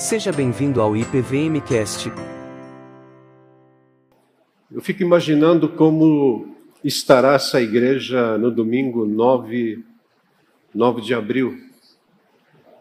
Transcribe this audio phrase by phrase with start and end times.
[0.00, 2.10] Seja bem-vindo ao IPVMcast.
[4.72, 9.84] Eu fico imaginando como estará essa igreja no domingo 9,
[10.74, 11.54] 9 de abril,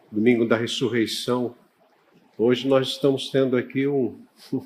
[0.09, 1.53] domingo da ressurreição.
[2.37, 4.17] Hoje nós estamos tendo aqui um.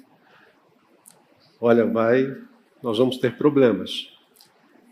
[1.60, 2.38] Olha, vai,
[2.84, 4.14] nós vamos ter problemas,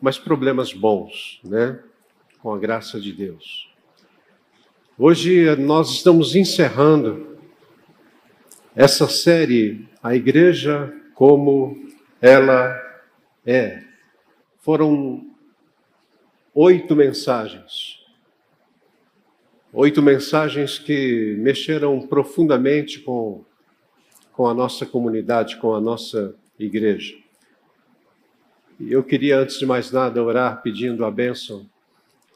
[0.01, 1.79] mas problemas bons, né?
[2.41, 3.69] Com a graça de Deus.
[4.97, 7.30] Hoje nós estamos encerrando
[8.75, 11.89] essa série, A Igreja como
[12.21, 12.73] Ela
[13.45, 13.83] é.
[14.59, 15.25] Foram
[16.53, 17.99] oito mensagens.
[19.73, 23.43] Oito mensagens que mexeram profundamente com,
[24.33, 27.15] com a nossa comunidade, com a nossa igreja.
[28.79, 31.69] E eu queria, antes de mais nada, orar pedindo a bênção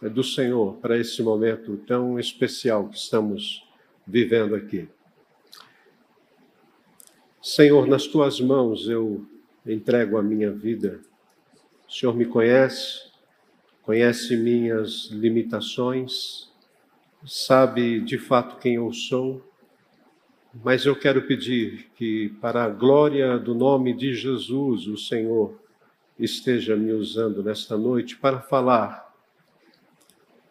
[0.01, 3.63] do Senhor para esse momento tão especial que estamos
[4.05, 4.87] vivendo aqui.
[7.47, 9.23] Senhor, nas tuas mãos eu
[9.67, 10.99] entrego a minha vida.
[11.87, 13.03] O Senhor me conhece,
[13.83, 16.51] conhece minhas limitações,
[17.23, 19.47] sabe de fato quem eu sou,
[20.63, 25.55] mas eu quero pedir que, para a glória do nome de Jesus, o Senhor
[26.17, 29.13] esteja me usando nesta noite para falar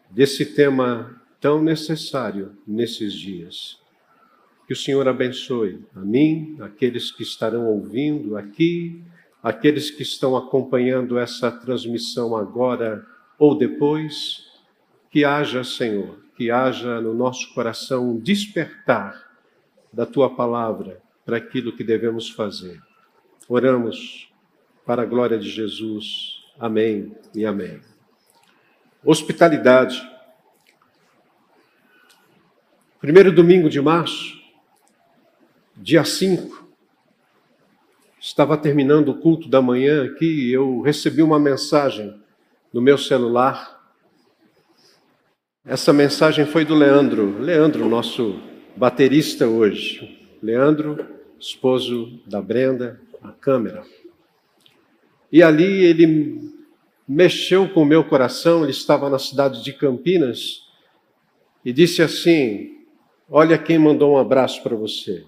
[0.08, 3.82] desse tema tão necessário nesses dias.
[4.66, 9.02] Que o Senhor abençoe a mim, aqueles que estarão ouvindo aqui,
[9.42, 13.04] aqueles que estão acompanhando essa transmissão agora
[13.38, 14.42] ou depois.
[15.10, 19.22] Que haja, Senhor, que haja no nosso coração um despertar
[19.92, 22.80] da tua palavra para aquilo que devemos fazer.
[23.48, 24.32] Oramos
[24.84, 26.42] para a glória de Jesus.
[26.58, 27.80] Amém e amém.
[29.04, 30.02] Hospitalidade.
[32.98, 34.43] Primeiro domingo de março,
[35.84, 36.66] dia 5,
[38.18, 42.18] estava terminando o culto da manhã aqui e eu recebi uma mensagem
[42.72, 43.84] no meu celular.
[45.62, 48.40] Essa mensagem foi do Leandro, Leandro, nosso
[48.74, 50.27] baterista hoje.
[50.42, 51.06] Leandro,
[51.39, 53.84] esposo da Brenda, a câmera.
[55.30, 56.51] E ali ele
[57.06, 60.62] mexeu com o meu coração, ele estava na cidade de Campinas
[61.62, 62.78] e disse assim:
[63.28, 65.27] Olha quem mandou um abraço para você.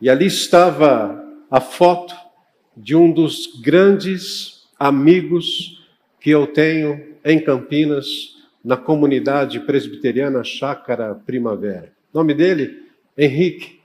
[0.00, 2.14] E ali estava a foto
[2.74, 5.84] de um dos grandes amigos
[6.18, 11.92] que eu tenho em Campinas, na comunidade presbiteriana Chácara Primavera.
[12.12, 12.86] O nome dele?
[13.16, 13.80] Henrique.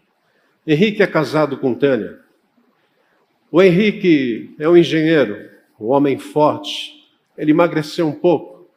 [0.66, 2.20] Henrique é casado com Tânia.
[3.52, 5.50] O Henrique é um engenheiro,
[5.80, 7.06] um homem forte.
[7.38, 8.70] Ele emagreceu um pouco.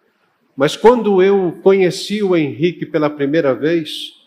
[0.56, 4.17] Mas quando eu conheci o Henrique pela primeira vez,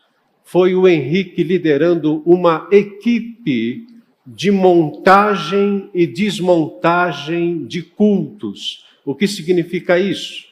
[0.52, 3.88] foi o Henrique liderando uma equipe
[4.28, 8.86] de montagem e desmontagem de cultos.
[9.06, 10.44] O que significa isso?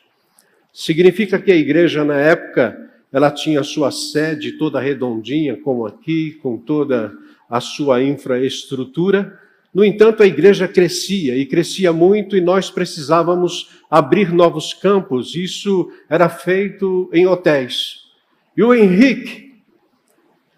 [0.72, 2.80] Significa que a igreja na época
[3.12, 7.12] ela tinha sua sede toda redondinha, como aqui, com toda
[7.50, 9.38] a sua infraestrutura.
[9.74, 15.36] No entanto, a igreja crescia e crescia muito e nós precisávamos abrir novos campos.
[15.36, 18.06] Isso era feito em hotéis.
[18.56, 19.49] E o Henrique,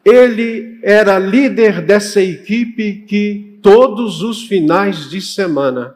[0.04, 5.96] ele era líder dessa equipe que todos os finais de semana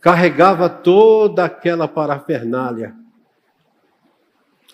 [0.00, 2.94] carregava toda aquela parafernália.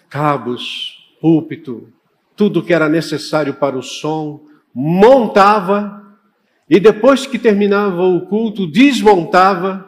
[0.09, 1.93] Cabos, púlpito,
[2.37, 4.41] tudo que era necessário para o som,
[4.75, 5.99] montava
[6.69, 9.87] e depois que terminava o culto, desmontava,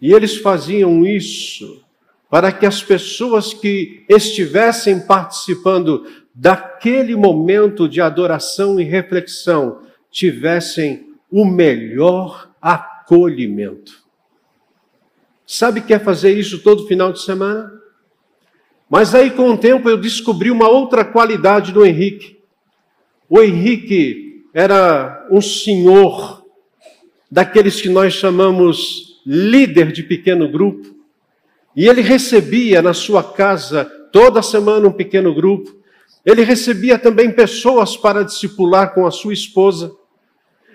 [0.00, 1.80] e eles faziam isso
[2.28, 6.04] para que as pessoas que estivessem participando
[6.34, 14.02] daquele momento de adoração e reflexão tivessem o melhor acolhimento.
[15.46, 17.70] Sabe que é fazer isso todo final de semana?
[18.88, 22.38] Mas aí, com o tempo, eu descobri uma outra qualidade do Henrique.
[23.28, 26.44] O Henrique era um senhor
[27.30, 30.94] daqueles que nós chamamos líder de pequeno grupo.
[31.74, 35.81] E ele recebia na sua casa toda semana um pequeno grupo.
[36.24, 39.94] Ele recebia também pessoas para discipular com a sua esposa.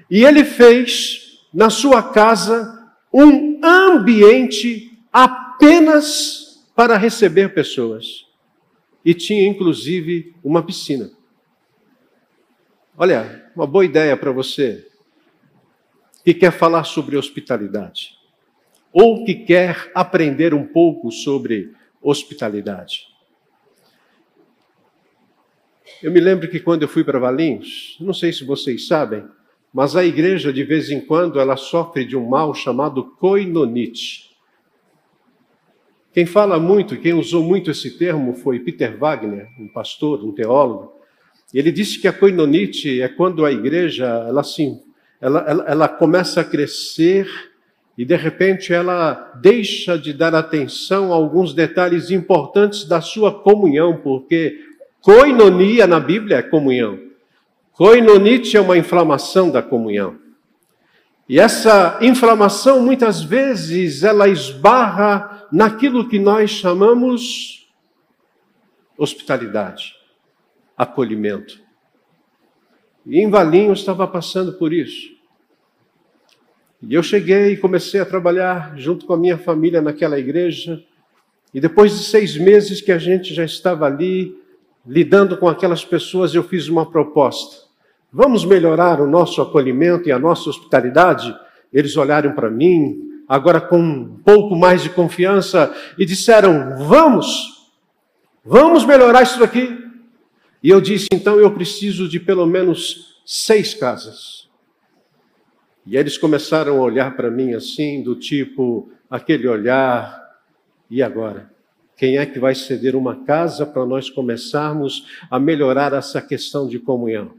[0.09, 8.25] E ele fez na sua casa um ambiente apenas para receber pessoas.
[9.03, 11.09] E tinha inclusive uma piscina.
[12.97, 14.85] Olha, uma boa ideia para você
[16.25, 18.17] que quer falar sobre hospitalidade
[18.91, 21.71] ou que quer aprender um pouco sobre
[22.01, 23.06] hospitalidade.
[26.01, 29.23] Eu me lembro que quando eu fui para Valinhos, não sei se vocês sabem,
[29.73, 34.27] mas a igreja de vez em quando ela sofre de um mal chamado coinonite.
[36.13, 40.93] Quem fala muito, quem usou muito esse termo foi Peter Wagner, um pastor, um teólogo.
[41.51, 44.79] Ele disse que a coinonite é quando a igreja ela, assim,
[45.19, 47.27] ela, ela, ela começa a crescer
[47.97, 53.97] e de repente ela deixa de dar atenção a alguns detalhes importantes da sua comunhão,
[53.97, 54.67] porque
[55.07, 56.99] coinonia na Bíblia é comunhão.
[57.71, 60.19] Coinonite é uma inflamação da comunhão.
[61.29, 67.71] E essa inflamação muitas vezes ela esbarra naquilo que nós chamamos
[68.97, 69.95] hospitalidade,
[70.75, 71.57] acolhimento.
[73.05, 75.09] E em Valinho estava passando por isso.
[76.81, 80.83] E eu cheguei e comecei a trabalhar junto com a minha família naquela igreja.
[81.53, 84.45] E depois de seis meses que a gente já estava ali,
[84.87, 87.67] lidando com aquelas pessoas, eu fiz uma proposta.
[88.11, 91.35] Vamos melhorar o nosso acolhimento e a nossa hospitalidade?
[91.73, 97.69] Eles olharam para mim, agora com um pouco mais de confiança, e disseram: Vamos,
[98.45, 99.77] vamos melhorar isso aqui.
[100.63, 104.47] E eu disse: Então eu preciso de pelo menos seis casas.
[105.85, 110.21] E eles começaram a olhar para mim assim, do tipo, aquele olhar,
[110.89, 111.56] e agora?
[111.97, 116.77] Quem é que vai ceder uma casa para nós começarmos a melhorar essa questão de
[116.77, 117.31] comunhão?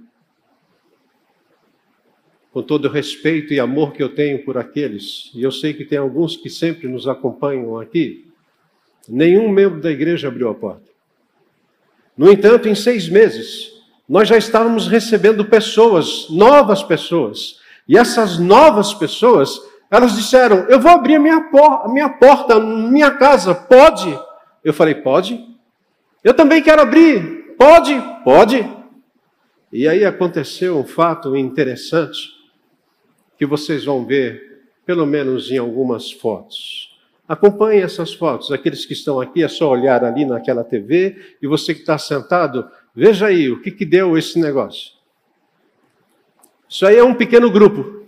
[2.53, 5.85] Com todo o respeito e amor que eu tenho por aqueles, e eu sei que
[5.85, 8.27] tem alguns que sempre nos acompanham aqui,
[9.09, 10.91] nenhum membro da igreja abriu a porta.
[12.17, 13.71] No entanto, em seis meses,
[14.09, 20.91] nós já estávamos recebendo pessoas, novas pessoas, e essas novas pessoas, elas disseram: Eu vou
[20.91, 24.19] abrir a minha, por minha porta, minha casa, pode?
[24.69, 25.43] Eu falei: Pode.
[26.23, 27.95] Eu também quero abrir, pode?
[28.23, 28.79] Pode.
[29.73, 32.29] E aí aconteceu um fato interessante
[33.39, 36.95] que vocês vão ver, pelo menos em algumas fotos.
[37.27, 38.53] Acompanhe essas fotos.
[38.53, 41.17] Aqueles que estão aqui, é só olhar ali naquela TV.
[41.41, 44.93] E você que está sentado, veja aí o que, que deu esse negócio.
[46.69, 48.07] Isso aí é um pequeno grupo.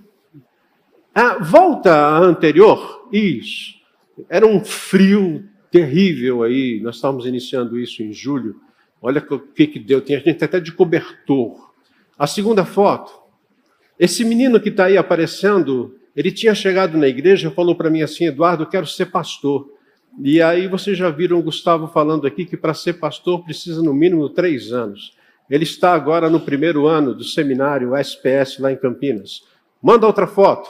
[1.14, 3.08] Ah, volta anterior.
[3.10, 3.80] Isso.
[4.28, 6.81] Era um frio terrível aí.
[6.82, 8.61] Nós estávamos iniciando isso em julho.
[9.00, 10.00] Olha o que, que deu.
[10.00, 11.72] Tinha gente até de cobertor.
[12.19, 13.12] A segunda foto.
[13.99, 18.02] Esse menino que está aí aparecendo, ele tinha chegado na igreja e falou para mim
[18.02, 19.70] assim: Eduardo, eu quero ser pastor.
[20.19, 23.94] E aí vocês já viram o Gustavo falando aqui que para ser pastor precisa no
[23.94, 25.17] mínimo três anos.
[25.49, 29.43] Ele está agora no primeiro ano do seminário SPS lá em Campinas.
[29.82, 30.69] Manda outra foto.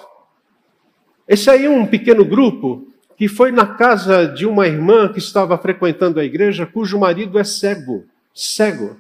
[1.27, 2.90] Esse aí é um pequeno grupo
[3.21, 7.45] que foi na casa de uma irmã que estava frequentando a igreja, cujo marido é
[7.45, 8.99] cego, cego.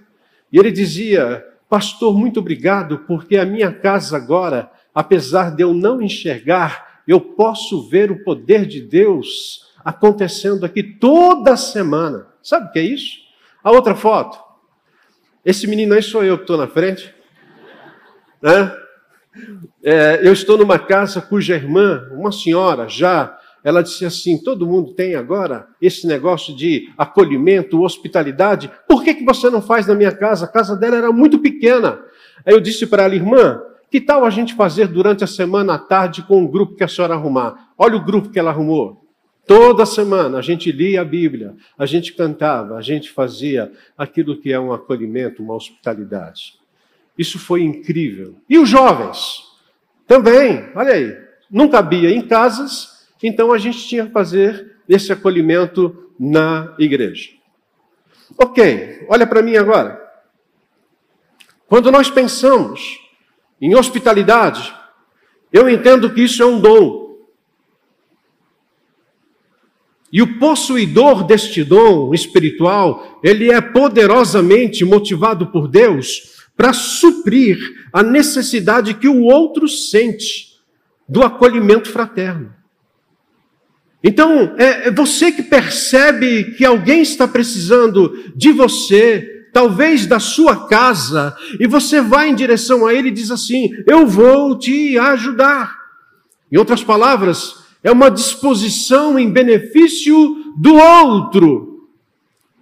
[0.52, 6.02] E ele dizia: Pastor, muito obrigado, porque a minha casa agora, apesar de eu não
[6.02, 12.26] enxergar, eu posso ver o poder de Deus acontecendo aqui toda semana.
[12.42, 13.20] Sabe o que é isso?
[13.64, 14.38] A outra foto.
[15.42, 17.10] Esse menino aí sou eu que estou na frente.
[18.42, 18.70] Né?
[19.82, 24.92] É, eu estou numa casa cuja irmã, uma senhora já, ela disse assim: todo mundo
[24.92, 28.70] tem agora esse negócio de acolhimento, hospitalidade.
[28.88, 30.46] Por que, que você não faz na minha casa?
[30.46, 32.00] A casa dela era muito pequena.
[32.44, 35.78] Aí eu disse para ela, irmã, que tal a gente fazer durante a semana à
[35.78, 37.72] tarde com o grupo que a senhora arrumar?
[37.76, 39.04] Olha o grupo que ela arrumou.
[39.46, 44.52] Toda semana a gente lia a Bíblia, a gente cantava, a gente fazia aquilo que
[44.52, 46.54] é um acolhimento, uma hospitalidade.
[47.18, 48.36] Isso foi incrível.
[48.48, 49.42] E os jovens?
[50.06, 51.16] Também, olha aí,
[51.50, 57.30] não cabia em casas, então a gente tinha que fazer esse acolhimento na igreja.
[58.36, 60.00] Ok, olha para mim agora.
[61.66, 62.98] Quando nós pensamos
[63.60, 64.74] em hospitalidade,
[65.52, 67.10] eu entendo que isso é um dom.
[70.12, 77.58] E o possuidor deste dom espiritual, ele é poderosamente motivado por Deus para suprir
[77.92, 80.60] a necessidade que o outro sente
[81.08, 82.52] do acolhimento fraterno.
[84.02, 90.66] Então, é, é você que percebe que alguém está precisando de você, talvez da sua
[90.66, 95.78] casa, e você vai em direção a ele e diz assim: Eu vou te ajudar.
[96.50, 101.88] Em outras palavras, é uma disposição em benefício do outro.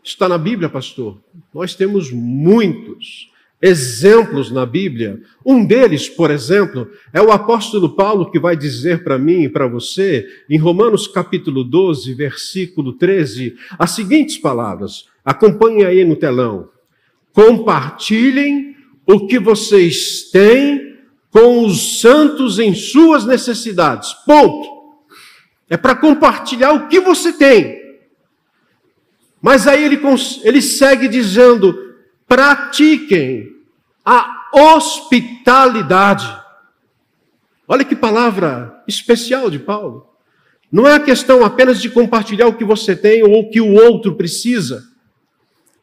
[0.03, 1.19] Está na Bíblia, pastor.
[1.55, 3.28] Nós temos muitos
[3.61, 5.21] exemplos na Bíblia.
[5.45, 9.67] Um deles, por exemplo, é o apóstolo Paulo que vai dizer para mim e para
[9.67, 15.07] você, em Romanos capítulo 12, versículo 13, as seguintes palavras.
[15.25, 16.71] Acompanhe aí no telão.
[17.33, 18.75] compartilhem
[19.07, 20.97] o que vocês têm
[21.31, 24.13] com os santos em suas necessidades.
[24.27, 24.79] Ponto.
[25.71, 27.79] É para compartilhar o que você tem.
[29.41, 30.01] Mas aí ele,
[30.43, 31.88] ele segue dizendo:
[32.29, 33.49] pratiquem
[34.05, 36.29] a hospitalidade.
[37.67, 40.07] Olha que palavra especial de Paulo.
[40.71, 43.73] Não é a questão apenas de compartilhar o que você tem ou o que o
[43.73, 44.87] outro precisa,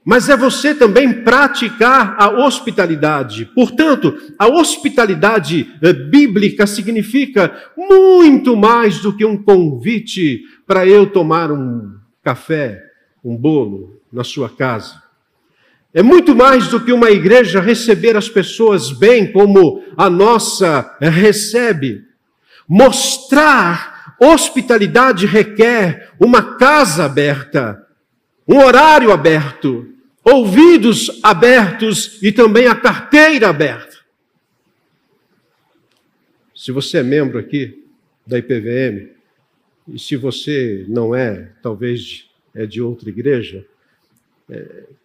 [0.04, 3.46] mas é você também praticar a hospitalidade.
[3.56, 11.52] Portanto, a hospitalidade eh, bíblica significa muito mais do que um convite para eu tomar
[11.52, 12.84] um café,
[13.24, 15.05] um bolo na sua casa.
[15.96, 22.04] É muito mais do que uma igreja receber as pessoas bem como a nossa recebe.
[22.68, 27.82] Mostrar Hospitalidade requer uma casa aberta,
[28.46, 29.90] um horário aberto,
[30.22, 33.96] ouvidos abertos e também a carteira aberta.
[36.54, 37.86] Se você é membro aqui
[38.28, 39.12] da IPVM,
[39.88, 43.66] e se você não é, talvez é de outra igreja,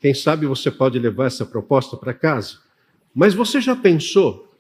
[0.01, 2.59] quem sabe você pode levar essa proposta para casa.
[3.15, 4.51] Mas você já pensou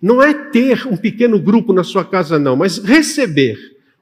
[0.00, 3.58] não é ter um pequeno grupo na sua casa, não, mas receber.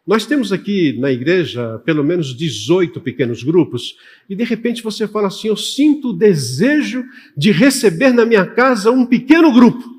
[0.07, 3.97] Nós temos aqui na igreja pelo menos 18 pequenos grupos,
[4.29, 7.05] e de repente você fala assim: Eu sinto o desejo
[7.37, 9.99] de receber na minha casa um pequeno grupo.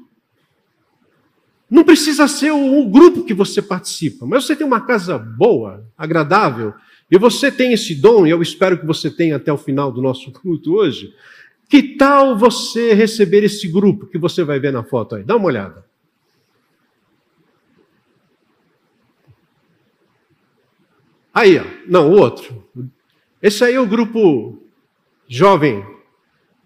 [1.70, 6.74] Não precisa ser o grupo que você participa, mas você tem uma casa boa, agradável,
[7.12, 10.02] e você tem esse dom, e eu espero que você tenha até o final do
[10.02, 11.14] nosso culto hoje.
[11.68, 15.24] Que tal você receber esse grupo que você vai ver na foto aí?
[15.24, 15.86] Dá uma olhada.
[21.34, 22.68] Aí, ó, não, o outro.
[23.42, 24.62] Esse aí é o grupo
[25.28, 25.84] jovem.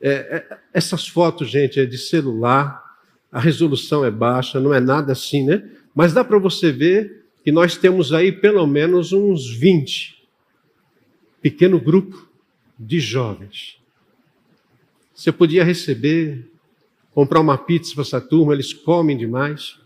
[0.01, 2.83] É, é, essas fotos, gente, é de celular,
[3.31, 5.69] a resolução é baixa, não é nada assim, né?
[5.95, 10.22] Mas dá para você ver que nós temos aí pelo menos uns 20
[11.43, 12.27] pequeno grupo
[12.79, 13.77] de jovens.
[15.13, 16.49] Você podia receber,
[17.13, 19.77] comprar uma pizza para essa turma, eles comem demais.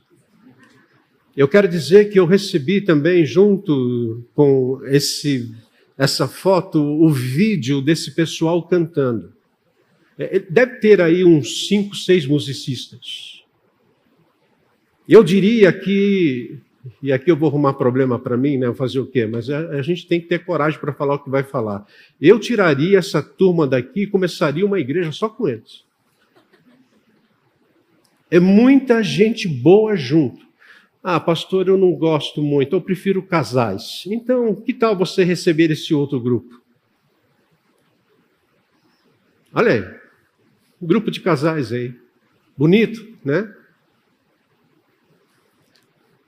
[1.35, 5.51] Eu quero dizer que eu recebi também, junto com esse,
[5.97, 9.33] essa foto, o vídeo desse pessoal cantando.
[10.17, 13.43] É, deve ter aí uns cinco, seis musicistas.
[15.09, 16.59] Eu diria que,
[17.01, 18.73] e aqui eu vou arrumar problema para mim, né?
[18.73, 19.25] Fazer o quê?
[19.25, 21.85] Mas a, a gente tem que ter coragem para falar o que vai falar.
[22.21, 25.85] Eu tiraria essa turma daqui e começaria uma igreja só com eles.
[28.29, 30.45] É muita gente boa junto.
[31.01, 34.03] Ah, pastor, eu não gosto muito, eu prefiro casais.
[34.07, 36.61] Então, que tal você receber esse outro grupo?
[39.53, 39.81] Olha aí,
[40.81, 41.95] um grupo de casais aí.
[42.57, 43.53] Bonito, né?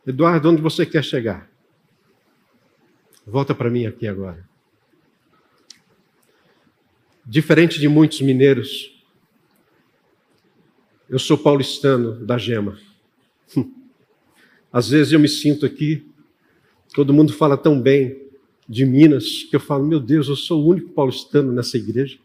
[0.06, 1.50] Eduardo, onde você quer chegar?
[3.26, 4.48] Volta para mim aqui agora.
[7.26, 9.04] Diferente de muitos mineiros,
[11.08, 12.80] eu sou paulistano da Gema.
[14.72, 16.08] Às vezes eu me sinto aqui,
[16.94, 18.30] todo mundo fala tão bem
[18.68, 22.20] de Minas, que eu falo, meu Deus, eu sou o único paulistano nessa igreja.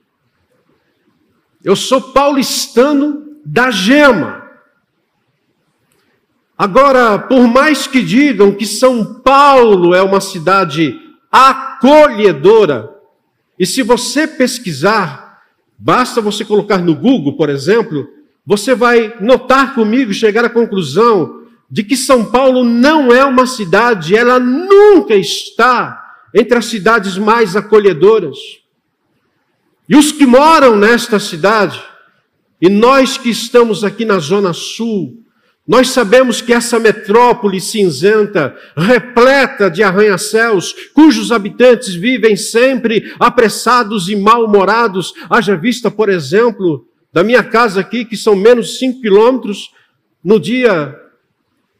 [1.62, 4.43] Eu sou paulistano da gema.
[6.56, 12.94] Agora, por mais que digam que São Paulo é uma cidade acolhedora,
[13.58, 15.42] e se você pesquisar,
[15.76, 18.08] basta você colocar no Google, por exemplo,
[18.46, 24.14] você vai notar comigo, chegar à conclusão de que São Paulo não é uma cidade,
[24.14, 26.00] ela nunca está
[26.32, 28.38] entre as cidades mais acolhedoras.
[29.88, 31.82] E os que moram nesta cidade,
[32.60, 35.23] e nós que estamos aqui na Zona Sul,
[35.66, 44.16] nós sabemos que essa metrópole cinzenta, repleta de arranha-céus, cujos habitantes vivem sempre apressados e
[44.16, 49.72] mal-humorados, haja vista, por exemplo, da minha casa aqui, que são menos de 5 quilômetros,
[50.22, 51.00] no dia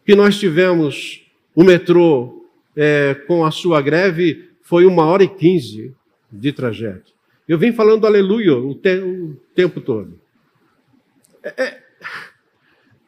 [0.07, 1.23] que nós tivemos
[1.55, 5.95] o metrô é, com a sua greve foi uma hora e quinze
[6.33, 7.13] de trajeto.
[7.47, 10.19] Eu vim falando aleluia o, te o tempo todo.
[11.43, 11.84] É, é,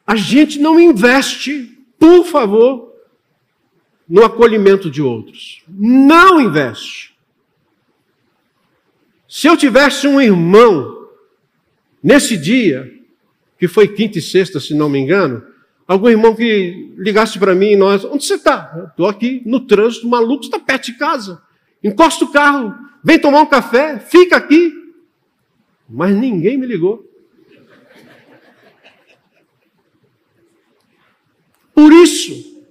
[0.06, 2.92] a gente não investe, por favor,
[4.08, 5.62] no acolhimento de outros.
[5.68, 7.16] Não investe.
[9.28, 11.08] Se eu tivesse um irmão
[12.02, 12.92] nesse dia,
[13.58, 15.42] que foi quinta e sexta, se não me engano,
[15.86, 18.88] Algum irmão que ligasse para mim e nós, onde você está?
[18.90, 21.40] Estou aqui no trânsito, maluco, está perto de casa.
[21.82, 24.72] Encosta o carro, vem tomar um café, fica aqui.
[25.88, 27.05] mas ninguém me ligou.
[31.76, 32.64] Por isso,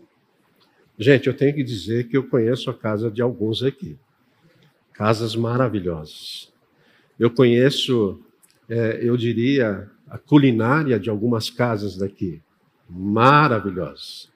[0.97, 3.95] gente, eu tenho que dizer que eu conheço a casa de alguns aqui.
[4.93, 6.51] Casas maravilhosas.
[7.19, 8.19] Eu conheço,
[8.67, 12.41] é, eu diria, a culinária de algumas casas daqui.
[12.89, 14.31] Maravilhosas.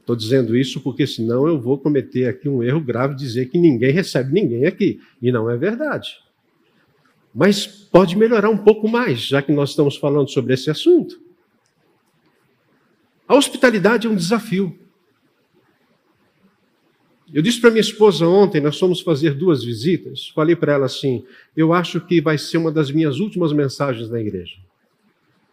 [0.00, 3.92] Estou dizendo isso porque senão eu vou cometer aqui um erro grave dizer que ninguém
[3.92, 5.02] recebe ninguém aqui.
[5.20, 6.16] E não é verdade.
[7.34, 11.23] Mas pode melhorar um pouco mais, já que nós estamos falando sobre esse assunto.
[13.34, 14.78] A hospitalidade é um desafio.
[17.32, 20.28] Eu disse para minha esposa ontem, nós fomos fazer duas visitas.
[20.28, 21.24] Falei para ela assim:
[21.56, 24.54] eu acho que vai ser uma das minhas últimas mensagens na igreja.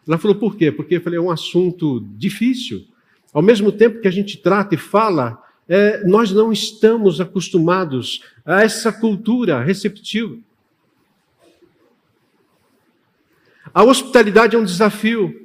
[0.06, 0.70] Ela falou: por quê?
[0.70, 2.86] Porque eu falei: é um assunto difícil.
[3.32, 8.62] Ao mesmo tempo que a gente trata e fala, é, nós não estamos acostumados a
[8.62, 10.38] essa cultura receptiva.
[13.74, 15.41] A hospitalidade é um desafio.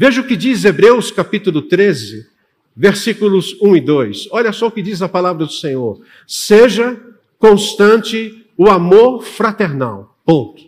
[0.00, 2.26] Veja o que diz Hebreus capítulo 13,
[2.74, 4.28] versículos 1 e 2.
[4.30, 6.00] Olha só o que diz a palavra do Senhor.
[6.26, 6.98] Seja
[7.38, 10.18] constante o amor fraternal.
[10.24, 10.62] Ponto.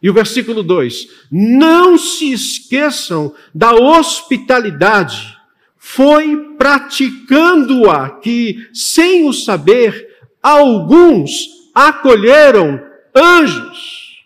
[0.00, 5.36] E o versículo 2: Não se esqueçam da hospitalidade
[5.76, 12.80] foi praticando-a que, sem o saber, alguns acolheram
[13.16, 14.24] anjos.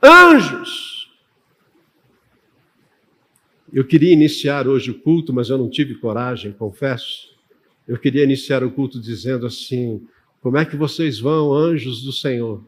[0.00, 0.91] Anjos.
[3.72, 7.30] Eu queria iniciar hoje o culto, mas eu não tive coragem, confesso.
[7.88, 10.06] Eu queria iniciar o culto dizendo assim:
[10.42, 12.62] Como é que vocês vão, anjos do Senhor?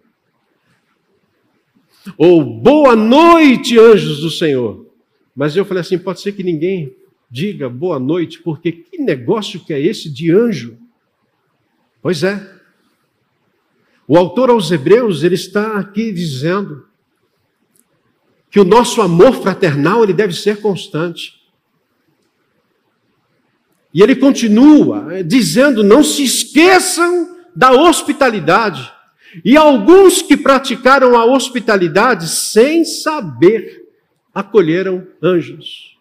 [2.16, 4.86] Ou boa noite, anjos do Senhor.
[5.36, 6.96] Mas eu falei assim: pode ser que ninguém
[7.30, 10.78] diga boa noite, porque que negócio que é esse de anjo?
[12.00, 12.50] Pois é.
[14.08, 16.86] O autor aos Hebreus, ele está aqui dizendo
[18.54, 21.42] que o nosso amor fraternal ele deve ser constante.
[23.92, 28.92] E ele continua dizendo: não se esqueçam da hospitalidade.
[29.44, 33.88] E alguns que praticaram a hospitalidade sem saber
[34.32, 35.98] acolheram anjos.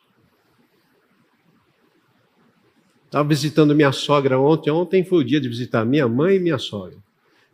[3.06, 4.70] Estava visitando minha sogra ontem.
[4.70, 7.00] Ontem foi o dia de visitar minha mãe e minha sogra.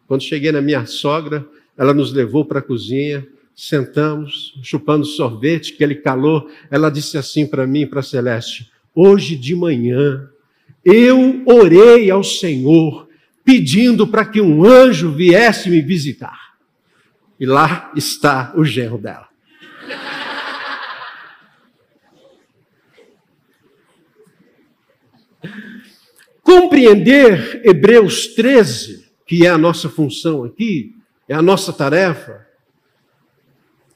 [0.06, 3.26] Quando cheguei na minha sogra, ela nos levou para a cozinha,
[3.60, 6.50] sentamos, chupando sorvete, aquele calor.
[6.72, 10.30] Ela disse assim para mim, para Celeste: Hoje de manhã
[10.84, 13.10] eu orei ao Senhor
[13.44, 16.40] pedindo para que um anjo viesse me visitar.
[17.40, 19.28] E lá está o genro dela.
[26.42, 30.96] Compreender Hebreus 13, que é a nossa função aqui,
[31.28, 32.49] é a nossa tarefa,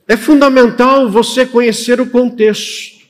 [0.08, 3.04] é fundamental você conhecer o contexto.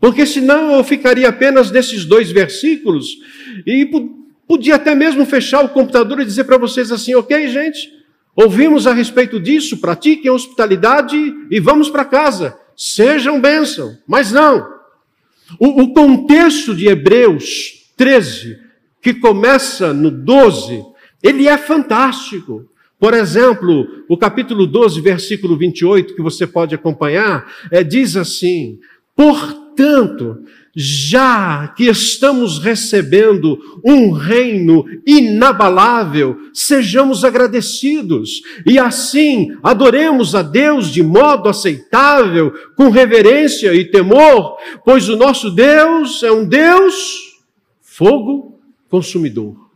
[0.00, 3.18] Porque senão eu ficaria apenas nesses dois versículos
[3.66, 3.88] e
[4.46, 7.90] podia até mesmo fechar o computador e dizer para vocês assim: ok, gente,
[8.36, 11.16] ouvimos a respeito disso, pratiquem hospitalidade
[11.50, 12.56] e vamos para casa.
[12.76, 13.98] Sejam bênção.
[14.06, 14.78] Mas não.
[15.58, 18.56] O, o contexto de Hebreus 13,
[19.02, 20.84] que começa no 12,
[21.22, 22.70] ele é fantástico.
[22.98, 28.78] Por exemplo, o capítulo 12, versículo 28, que você pode acompanhar, é, diz assim:
[29.14, 30.42] Portanto,
[30.74, 41.02] já que estamos recebendo um reino inabalável, sejamos agradecidos e assim adoremos a Deus de
[41.02, 46.94] modo aceitável, com reverência e temor, pois o nosso Deus é um Deus
[47.80, 49.68] fogo consumidor.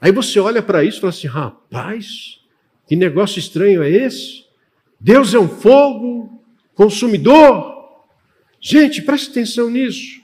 [0.00, 2.45] Aí você olha para isso e fala assim: rapaz,
[2.86, 4.44] que negócio estranho é esse?
[5.00, 6.42] Deus é um fogo
[6.74, 7.74] consumidor.
[8.60, 10.20] Gente, preste atenção nisso.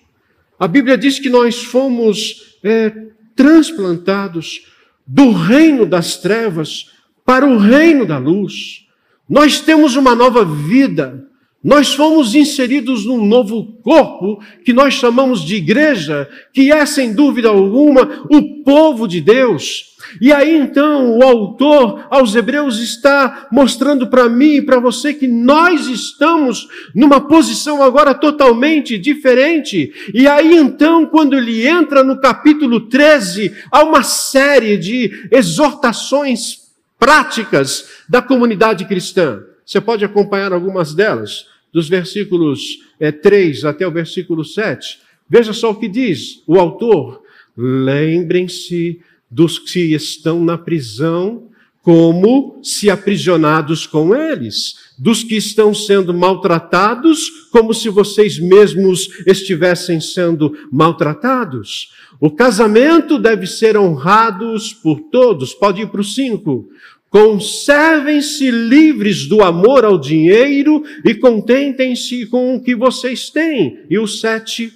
[0.59, 2.91] A Bíblia diz que nós fomos é,
[3.35, 4.67] transplantados
[5.07, 6.91] do reino das trevas
[7.25, 8.87] para o reino da luz.
[9.29, 11.29] Nós temos uma nova vida.
[11.63, 17.49] Nós fomos inseridos num novo corpo que nós chamamos de igreja, que é sem dúvida
[17.49, 19.93] alguma o povo de Deus.
[20.21, 25.29] E aí então o autor aos Hebreus está mostrando para mim e para você que
[25.29, 29.93] nós estamos numa posição agora totalmente diferente.
[30.13, 36.63] E aí então, quando ele entra no capítulo 13, há uma série de exortações
[36.99, 39.45] práticas da comunidade cristã.
[39.65, 44.99] Você pode acompanhar algumas delas dos versículos é, 3 até o versículo 7.
[45.29, 47.23] Veja só o que diz o autor.
[47.57, 51.49] Lembrem-se dos que estão na prisão,
[51.83, 60.01] como se aprisionados com eles, dos que estão sendo maltratados, como se vocês mesmos estivessem
[60.01, 61.91] sendo maltratados.
[62.21, 65.53] O casamento deve ser honrado por todos.
[65.53, 66.69] Pode ir para o 5.
[67.13, 73.81] Conservem-se livres do amor ao dinheiro e contentem-se com o que vocês têm.
[73.91, 74.73] E o 7.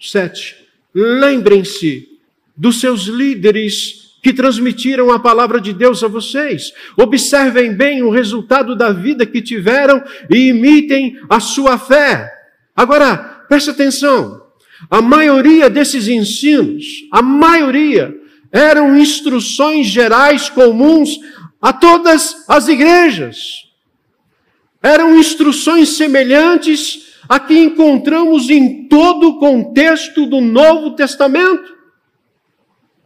[0.00, 0.56] 7.
[0.92, 2.08] Lembrem-se
[2.56, 6.72] dos seus líderes que transmitiram a palavra de Deus a vocês.
[6.96, 12.28] Observem bem o resultado da vida que tiveram e imitem a sua fé.
[12.74, 13.16] Agora,
[13.48, 14.42] preste atenção.
[14.90, 18.12] A maioria desses ensinos, a maioria,
[18.56, 21.18] eram instruções gerais comuns
[21.60, 23.66] a todas as igrejas.
[24.82, 31.76] Eram instruções semelhantes a que encontramos em todo o contexto do Novo Testamento.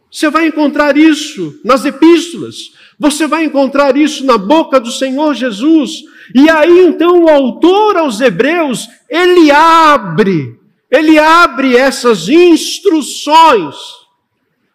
[0.09, 6.03] Você vai encontrar isso nas epístolas, você vai encontrar isso na boca do Senhor Jesus.
[6.33, 10.57] E aí então o autor aos Hebreus, ele abre,
[10.89, 13.75] ele abre essas instruções,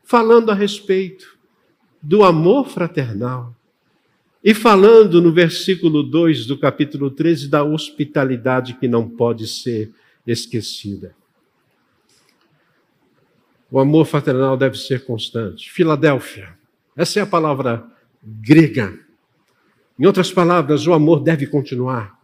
[0.07, 1.37] falando a respeito
[2.01, 3.55] do amor fraternal.
[4.43, 9.93] E falando no versículo 2 do capítulo 13 da hospitalidade que não pode ser
[10.25, 11.17] esquecida.
[13.69, 15.69] O amor fraternal deve ser constante.
[15.73, 16.57] Filadélfia,
[16.97, 17.85] essa é a palavra
[18.23, 18.97] grega.
[19.99, 22.17] Em outras palavras, o amor deve continuar.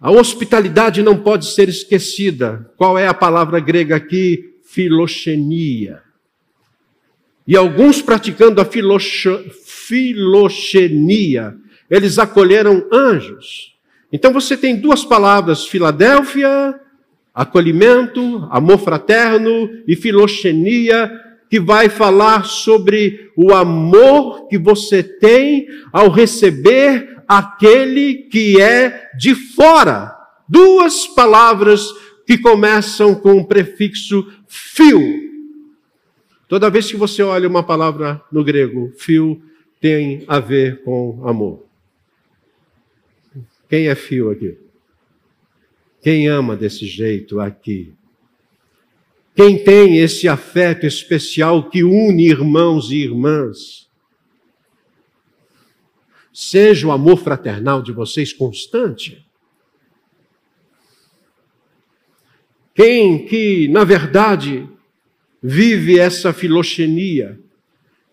[0.00, 2.72] A hospitalidade não pode ser esquecida.
[2.78, 4.58] Qual é a palavra grega aqui?
[4.64, 6.03] Filoxenia.
[7.46, 8.64] E alguns praticando a
[9.86, 11.54] filoxenia,
[11.90, 13.74] eles acolheram anjos.
[14.12, 16.80] Então você tem duas palavras, Filadélfia
[17.34, 21.10] acolhimento, amor fraterno e filoxenia,
[21.50, 29.34] que vai falar sobre o amor que você tem ao receber aquele que é de
[29.34, 30.14] fora.
[30.48, 31.86] Duas palavras
[32.26, 35.23] que começam com o prefixo fio.
[36.48, 39.42] Toda vez que você olha uma palavra no grego, fio
[39.80, 41.64] tem a ver com amor.
[43.68, 44.58] Quem é fio aqui?
[46.02, 47.94] Quem ama desse jeito aqui?
[49.34, 53.90] Quem tem esse afeto especial que une irmãos e irmãs?
[56.32, 59.26] Seja o amor fraternal de vocês constante.
[62.74, 64.68] Quem que, na verdade,
[65.46, 67.38] vive essa filoxenia,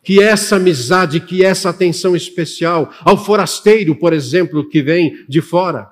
[0.04, 5.90] que essa amizade, que essa atenção especial ao forasteiro, por exemplo, que vem de fora.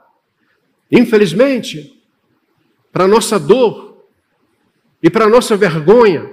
[0.91, 1.93] Infelizmente,
[2.91, 4.04] para nossa dor
[5.02, 6.30] e para nossa vergonha,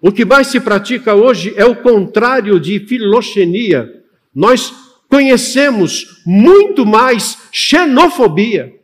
[0.00, 4.02] o que mais se pratica hoje é o contrário de filoxenia.
[4.34, 4.72] Nós
[5.10, 8.79] conhecemos muito mais xenofobia,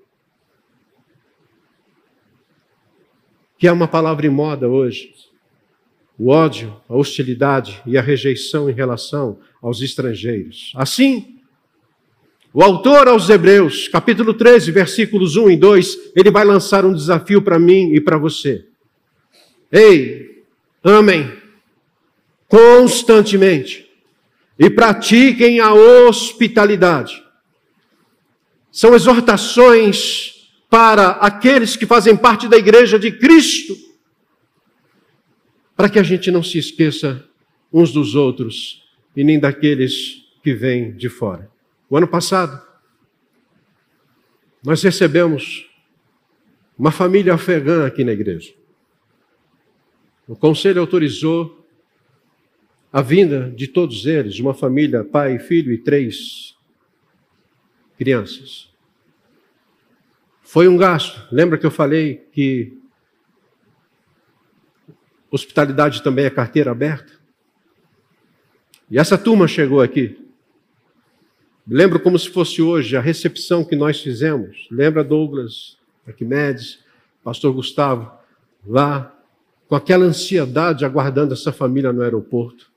[3.58, 5.14] que é uma palavra em moda hoje.
[6.18, 10.72] O ódio, a hostilidade e a rejeição em relação aos estrangeiros.
[10.74, 11.36] Assim,
[12.52, 17.42] o autor aos Hebreus, capítulo 13, versículos 1 e 2, ele vai lançar um desafio
[17.42, 18.64] para mim e para você.
[19.70, 20.42] Ei,
[20.82, 21.30] amem
[22.48, 23.86] constantemente
[24.58, 27.22] e pratiquem a hospitalidade.
[28.70, 30.35] São exortações
[30.76, 33.74] para aqueles que fazem parte da igreja de Cristo,
[35.74, 37.26] para que a gente não se esqueça
[37.72, 38.86] uns dos outros
[39.16, 41.50] e nem daqueles que vêm de fora.
[41.88, 42.62] O ano passado,
[44.62, 45.66] nós recebemos
[46.78, 48.52] uma família afegã aqui na igreja.
[50.28, 51.66] O conselho autorizou
[52.92, 56.54] a vinda de todos eles, uma família, pai, filho e três
[57.96, 58.75] crianças.
[60.46, 61.26] Foi um gasto.
[61.32, 62.78] Lembra que eu falei que
[65.28, 67.12] hospitalidade também é carteira aberta?
[68.88, 70.24] E essa turma chegou aqui.
[71.66, 74.68] Lembro como se fosse hoje a recepção que nós fizemos.
[74.70, 76.78] Lembra Douglas, Arquimedes,
[77.24, 78.12] Pastor Gustavo,
[78.64, 79.12] lá,
[79.66, 82.70] com aquela ansiedade aguardando essa família no aeroporto.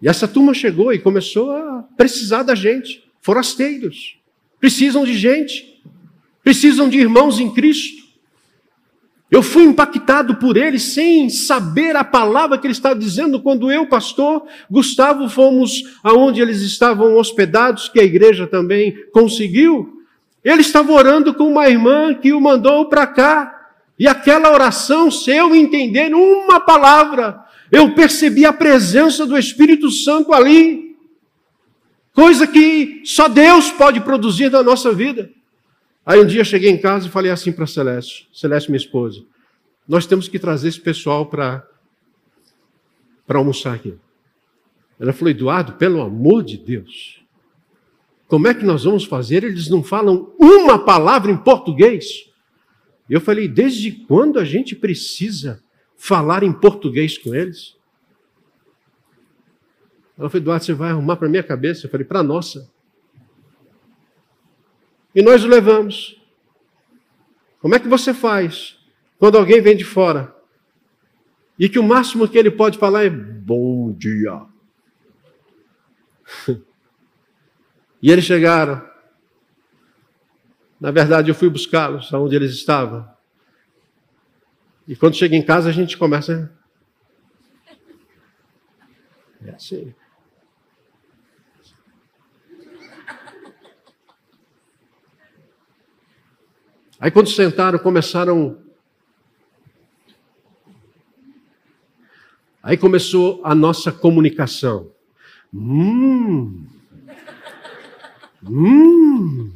[0.00, 3.06] E essa turma chegou e começou a precisar da gente.
[3.20, 4.18] Forasteiros.
[4.58, 5.75] Precisam de gente.
[6.46, 8.04] Precisam de irmãos em Cristo.
[9.28, 13.88] Eu fui impactado por ele sem saber a palavra que ele estava dizendo quando eu,
[13.88, 20.04] pastor Gustavo, fomos aonde eles estavam hospedados, que a igreja também conseguiu.
[20.44, 23.72] Ele estava orando com uma irmã que o mandou para cá.
[23.98, 30.32] E aquela oração, se eu entender uma palavra, Eu percebi a presença do Espírito Santo
[30.32, 30.94] ali.
[32.12, 35.34] Coisa que só Deus pode produzir na nossa vida.
[36.06, 39.24] Aí um dia cheguei em casa e falei assim para Celeste, Celeste, minha esposa,
[39.88, 41.68] nós temos que trazer esse pessoal para
[43.26, 43.98] para almoçar aqui.
[45.00, 47.20] Ela falou, Eduardo, pelo amor de Deus,
[48.28, 49.42] como é que nós vamos fazer?
[49.42, 52.30] Eles não falam uma palavra em português.
[53.10, 55.60] Eu falei, desde quando a gente precisa
[55.96, 57.76] falar em português com eles?
[60.16, 61.86] Ela falou, Eduardo, você vai arrumar para minha cabeça?
[61.86, 62.70] Eu falei, para nossa.
[65.16, 66.20] E nós o levamos.
[67.58, 68.78] Como é que você faz
[69.18, 70.36] quando alguém vem de fora
[71.58, 74.42] e que o máximo que ele pode falar é bom dia?
[78.02, 78.86] e eles chegaram.
[80.78, 83.08] Na verdade, eu fui buscá-los aonde eles estavam.
[84.86, 86.54] E quando chega em casa, a gente começa.
[89.46, 89.94] É assim.
[96.98, 98.58] Aí quando sentaram, começaram.
[102.62, 104.90] Aí começou a nossa comunicação.
[105.52, 106.66] Hum.
[108.42, 109.52] Hum.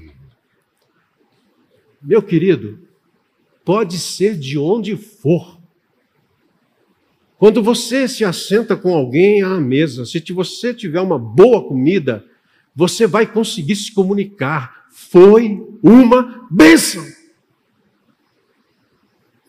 [2.02, 2.78] Meu querido,
[3.64, 5.58] pode ser de onde for.
[7.38, 12.24] Quando você se assenta com alguém à mesa, se você tiver uma boa comida,
[12.76, 14.86] você vai conseguir se comunicar.
[14.90, 17.19] Foi uma bênção.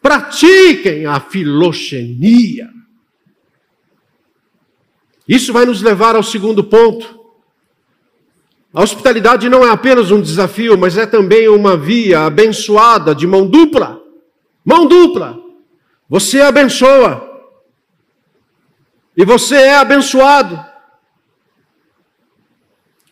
[0.01, 2.69] Pratiquem a filoxenia.
[5.27, 7.19] Isso vai nos levar ao segundo ponto.
[8.73, 13.45] A hospitalidade não é apenas um desafio, mas é também uma via abençoada de mão
[13.45, 14.01] dupla.
[14.63, 15.39] Mão dupla.
[16.09, 17.29] Você abençoa.
[19.15, 20.70] E você é abençoado.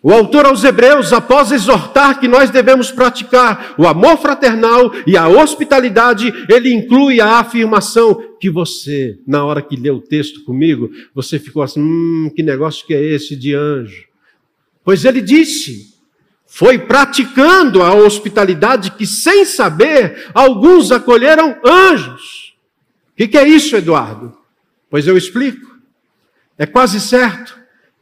[0.02, 5.28] O autor aos Hebreus, após exortar que nós devemos praticar o amor fraternal e a
[5.28, 11.38] hospitalidade, ele inclui a afirmação que você, na hora que leu o texto comigo, você
[11.38, 14.06] ficou assim: hum, que negócio que é esse de anjo?
[14.86, 15.94] Pois ele disse:
[16.48, 22.56] foi praticando a hospitalidade que, sem saber, alguns acolheram anjos.
[23.12, 24.34] O que, que é isso, Eduardo?
[24.90, 25.78] Pois eu explico.
[26.58, 27.60] É quase certo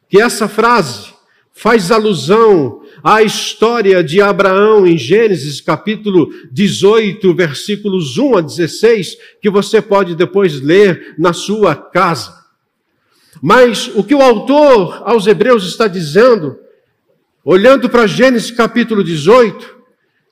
[0.08, 1.17] que essa frase
[1.58, 9.50] faz alusão à história de Abraão em Gênesis capítulo 18, versículos 1 a 16, que
[9.50, 12.32] você pode depois ler na sua casa.
[13.42, 16.56] Mas o que o autor aos Hebreus está dizendo
[17.44, 19.78] olhando para Gênesis capítulo 18,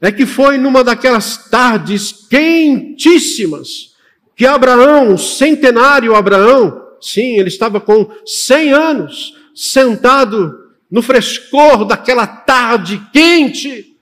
[0.00, 3.96] é que foi numa daquelas tardes quentíssimas
[4.36, 13.00] que Abraão, centenário Abraão, sim, ele estava com 100 anos, sentado no frescor daquela tarde
[13.12, 13.96] quente,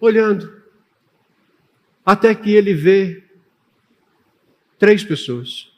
[0.00, 0.62] olhando,
[2.04, 3.22] até que ele vê
[4.78, 5.68] três pessoas.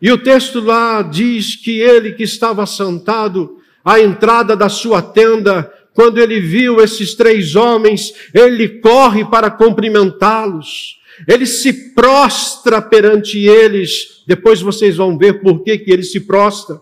[0.00, 5.72] E o texto lá diz que ele que estava sentado à entrada da sua tenda,
[5.94, 11.00] quando ele viu esses três homens, ele corre para cumprimentá-los.
[11.26, 14.22] Ele se prostra perante eles.
[14.26, 16.78] Depois vocês vão ver por que, que ele se prostra.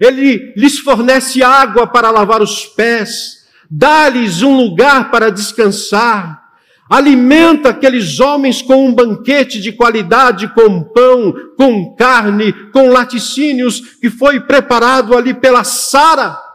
[0.00, 6.42] Ele lhes fornece água para lavar os pés, dá-lhes um lugar para descansar,
[6.88, 14.10] alimenta aqueles homens com um banquete de qualidade, com pão, com carne, com laticínios que
[14.10, 16.46] foi preparado ali pela Sara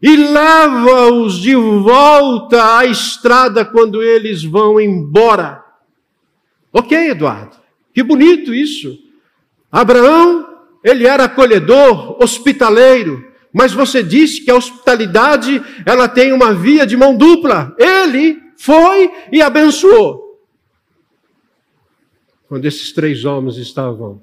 [0.00, 5.64] e leva-os de volta à estrada quando eles vão embora.
[6.72, 7.56] Ok, Eduardo,
[7.92, 8.96] que bonito isso.
[9.70, 10.47] Abraão,
[10.88, 16.96] ele era acolhedor, hospitaleiro, mas você disse que a hospitalidade, ela tem uma via de
[16.96, 17.74] mão dupla.
[17.78, 20.28] Ele foi e abençoou.
[22.46, 24.22] Quando esses três homens estavam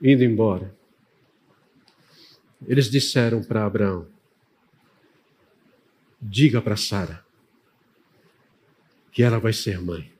[0.00, 0.74] indo embora,
[2.66, 4.06] eles disseram para Abraão:
[6.20, 7.24] diga para Sara
[9.10, 10.11] que ela vai ser mãe.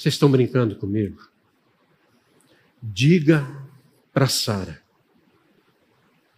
[0.00, 1.28] Vocês estão brincando comigo?
[2.82, 3.46] Diga
[4.14, 4.82] para Sara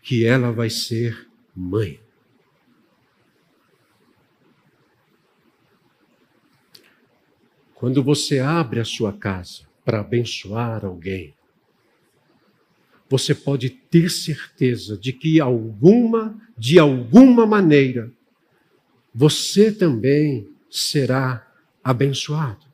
[0.02, 2.00] que ela vai ser mãe.
[7.72, 11.32] Quando você abre a sua casa para abençoar alguém,
[13.08, 18.12] você pode ter certeza de que alguma, de alguma maneira,
[19.14, 21.48] você também será
[21.84, 22.71] abençoado.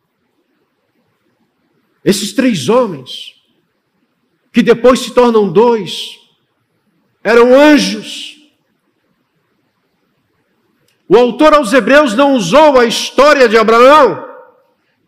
[2.08, 3.34] Esses três homens,
[4.50, 6.18] que depois se tornam dois,
[7.22, 8.48] eram anjos.
[11.06, 14.26] O autor aos Hebreus não usou a história de Abraão,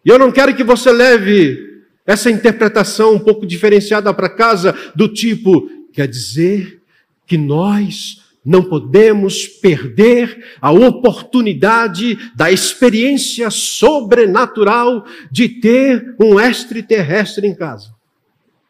[0.05, 5.09] e eu não quero que você leve essa interpretação um pouco diferenciada para casa, do
[5.09, 6.83] tipo, quer dizer
[7.27, 17.55] que nós não podemos perder a oportunidade da experiência sobrenatural de ter um extraterrestre em
[17.55, 17.94] casa.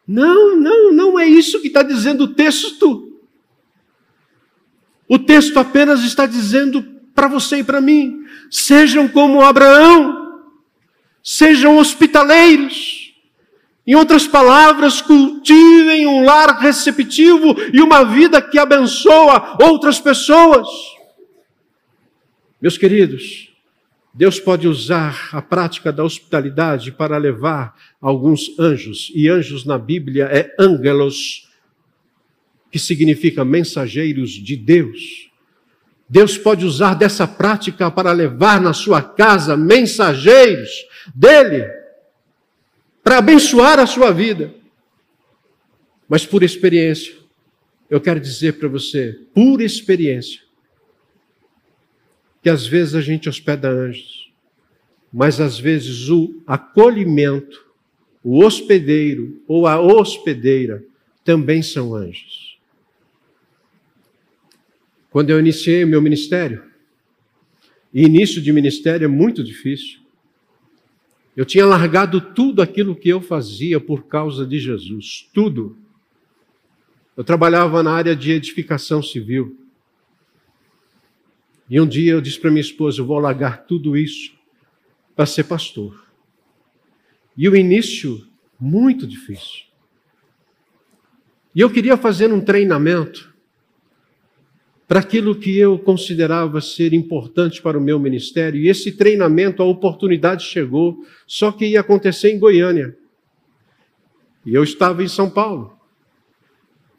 [0.05, 3.17] Não, não, não é isso que está dizendo o texto.
[5.07, 6.83] O texto apenas está dizendo
[7.15, 10.41] para você e para mim: sejam como Abraão,
[11.23, 13.00] sejam hospitaleiros
[13.91, 20.65] em outras palavras, cultivem um lar receptivo e uma vida que abençoa outras pessoas.
[22.61, 23.51] Meus queridos,
[24.13, 30.23] Deus pode usar a prática da hospitalidade para levar alguns anjos, e anjos na Bíblia
[30.31, 31.49] é ângelos,
[32.71, 35.29] que significa mensageiros de Deus.
[36.07, 40.69] Deus pode usar dessa prática para levar na sua casa mensageiros
[41.13, 41.80] dele
[43.03, 44.53] para abençoar a sua vida.
[46.07, 47.15] Mas por experiência,
[47.89, 50.41] eu quero dizer para você, por experiência,
[52.41, 54.31] que às vezes a gente hospeda anjos,
[55.11, 57.65] mas às vezes o acolhimento,
[58.23, 60.83] o hospedeiro ou a hospedeira
[61.23, 62.59] também são anjos.
[65.09, 66.63] Quando eu iniciei meu ministério,
[67.93, 70.00] e início de ministério é muito difícil,
[71.35, 75.77] eu tinha largado tudo aquilo que eu fazia por causa de Jesus, tudo.
[77.15, 79.57] Eu trabalhava na área de edificação civil.
[81.69, 84.33] E um dia eu disse para minha esposa: eu vou largar tudo isso
[85.15, 86.05] para ser pastor.
[87.37, 88.27] E o início,
[88.59, 89.65] muito difícil.
[91.55, 93.30] E eu queria fazer um treinamento
[94.91, 98.59] para aquilo que eu considerava ser importante para o meu ministério.
[98.59, 102.93] E esse treinamento, a oportunidade chegou, só que ia acontecer em Goiânia.
[104.45, 105.77] E eu estava em São Paulo.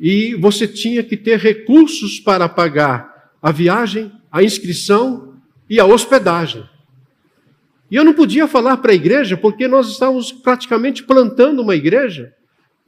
[0.00, 5.34] E você tinha que ter recursos para pagar a viagem, a inscrição
[5.68, 6.66] e a hospedagem.
[7.90, 12.32] E eu não podia falar para a igreja, porque nós estávamos praticamente plantando uma igreja,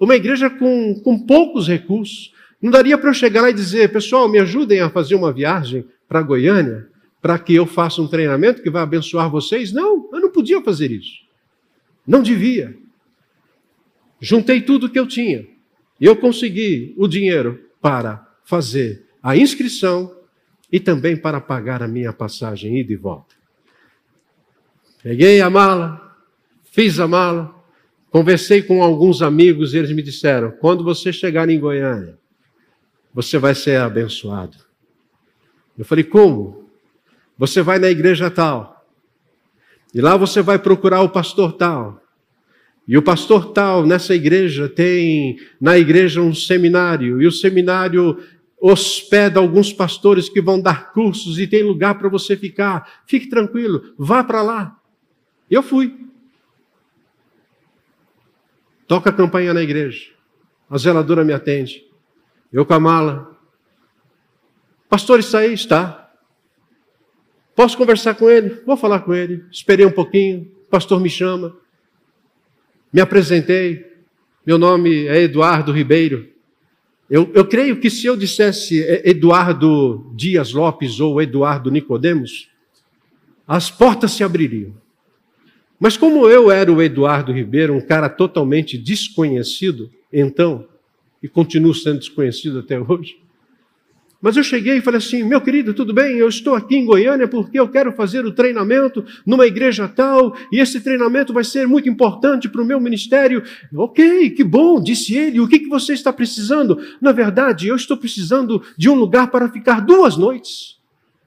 [0.01, 2.33] uma igreja com, com poucos recursos.
[2.65, 5.85] Não daria para eu chegar lá e dizer, pessoal, me ajudem a fazer uma viagem
[6.09, 6.89] para Goiânia,
[7.21, 9.71] para que eu faça um treinamento que vai abençoar vocês?
[9.71, 11.13] Não, eu não podia fazer isso.
[12.07, 12.75] Não devia.
[14.19, 15.47] Juntei tudo que eu tinha
[16.01, 20.17] e eu consegui o dinheiro para fazer a inscrição
[20.73, 23.35] e também para pagar a minha passagem ida e volta.
[25.03, 26.17] Peguei a mala,
[26.73, 27.55] fiz a mala,
[28.11, 32.24] conversei com alguns amigos e eles me disseram: quando você chegar em Goiânia,
[33.15, 34.59] você vai ser abençoado.
[35.79, 36.69] Eu falei, como?
[37.39, 38.75] Você vai na igreja tal,
[39.95, 42.03] e lá você vai procurar o pastor tal.
[42.87, 48.19] E o pastor tal, nessa igreja, tem na igreja um seminário, e o seminário
[48.61, 53.03] hospeda alguns pastores que vão dar cursos e tem lugar para você ficar.
[53.07, 54.81] Fique tranquilo, vá para lá.
[55.51, 55.95] Eu fui.
[58.87, 60.11] Toca a campanha na igreja.
[60.69, 61.85] A zeladora me atende.
[62.55, 63.37] Eu com a mala.
[64.89, 66.09] Pastor, isso aí está.
[67.57, 68.63] Posso conversar com ele?
[68.65, 69.45] Vou falar com ele.
[69.51, 70.53] Esperei um pouquinho.
[70.69, 71.57] O pastor me chama.
[72.93, 73.85] Me apresentei.
[74.47, 76.29] Meu nome é Eduardo Ribeiro.
[77.11, 82.49] Eu, eu creio que se eu dissesse Eduardo Dias Lopes ou Eduardo Nicodemos,
[83.49, 84.77] as portas se abririam.
[85.81, 90.69] Mas como eu era o Eduardo Ribeiro, um cara totalmente desconhecido, então,
[91.25, 93.17] e continuo sendo desconhecido até hoje.
[94.21, 96.19] Mas eu cheguei e falei assim: meu querido, tudo bem?
[96.19, 100.61] Eu estou aqui em Goiânia porque eu quero fazer o treinamento numa igreja tal, e
[100.61, 103.43] esse treinamento vai ser muito importante para o meu ministério.
[103.75, 105.41] Ok, que bom, disse ele.
[105.41, 106.79] O que, que você está precisando?
[107.01, 110.79] Na verdade, eu estou precisando de um lugar para ficar duas noites.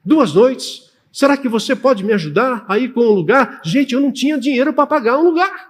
[0.04, 0.92] Duas noites.
[1.10, 3.60] Será que você pode me ajudar aí com um lugar?
[3.64, 5.67] Gente, eu não tinha dinheiro para pagar um lugar.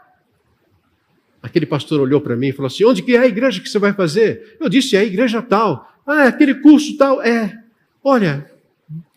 [1.42, 3.78] Aquele pastor olhou para mim e falou assim: onde que é a igreja que você
[3.78, 4.56] vai fazer?
[4.60, 5.92] Eu disse: é a igreja tal.
[6.06, 7.22] Ah, é aquele curso tal.
[7.22, 7.62] É.
[8.02, 8.50] Olha,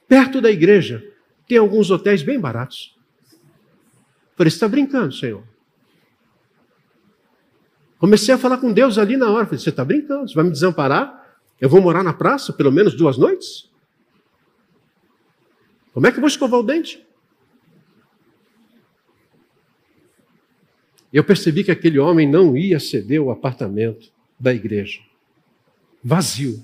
[0.07, 1.03] perto da igreja
[1.47, 2.95] tem alguns hotéis bem baratos.
[4.35, 5.43] Falei: você está brincando, Senhor?
[7.97, 9.45] Comecei a falar com Deus ali na hora.
[9.45, 10.29] Falei: você está brincando?
[10.29, 11.21] Você vai me desamparar?
[11.59, 13.69] Eu vou morar na praça pelo menos duas noites?
[15.93, 17.05] Como é que eu vou escovar o dente?
[21.11, 25.01] Eu percebi que aquele homem não ia ceder o apartamento da igreja.
[26.03, 26.63] Vazio.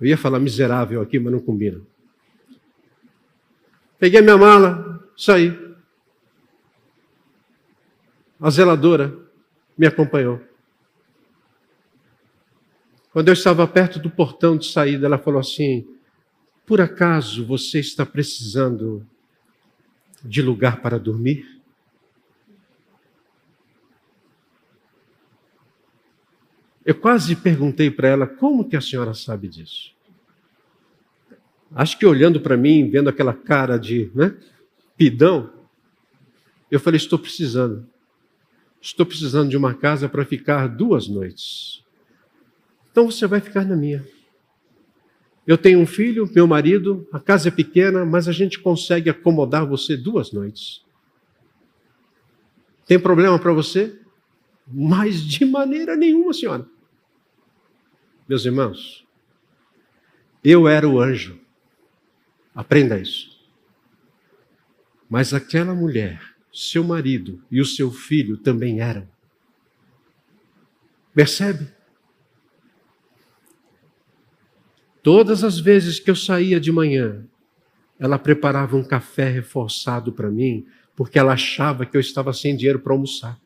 [0.00, 1.80] Eu ia falar miserável aqui, mas não combina.
[3.98, 5.52] Peguei minha mala, saí.
[8.40, 9.14] A zeladora
[9.76, 10.40] me acompanhou.
[13.12, 15.86] Quando eu estava perto do portão de saída, ela falou assim:
[16.64, 19.06] Por acaso você está precisando
[20.24, 21.59] de lugar para dormir?
[26.84, 29.92] Eu quase perguntei para ela: Como que a senhora sabe disso?
[31.72, 34.34] Acho que olhando para mim, vendo aquela cara de né,
[34.96, 35.50] pidão,
[36.70, 37.86] eu falei: Estou precisando.
[38.80, 41.84] Estou precisando de uma casa para ficar duas noites.
[42.90, 44.04] Então você vai ficar na minha.
[45.46, 49.66] Eu tenho um filho, meu marido, a casa é pequena, mas a gente consegue acomodar
[49.66, 50.82] você duas noites.
[52.86, 53.99] Tem problema para você?
[54.70, 56.66] Mas de maneira nenhuma, senhora.
[58.28, 59.04] Meus irmãos,
[60.44, 61.38] eu era o anjo.
[62.54, 63.30] Aprenda isso.
[65.08, 69.08] Mas aquela mulher, seu marido e o seu filho também eram.
[71.12, 71.68] Percebe?
[75.02, 77.26] Todas as vezes que eu saía de manhã,
[77.98, 82.78] ela preparava um café reforçado para mim, porque ela achava que eu estava sem dinheiro
[82.78, 83.40] para almoçar.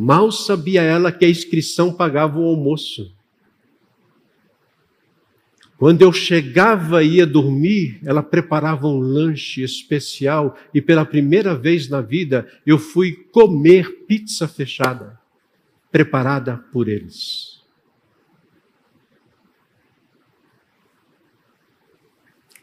[0.00, 3.12] Mal sabia ela que a inscrição pagava o almoço.
[5.76, 11.88] Quando eu chegava e ia dormir, ela preparava um lanche especial e pela primeira vez
[11.88, 15.18] na vida eu fui comer pizza fechada,
[15.90, 17.60] preparada por eles.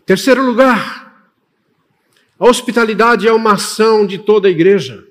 [0.06, 1.30] Terceiro lugar,
[2.40, 5.06] a hospitalidade é uma ação de toda a igreja,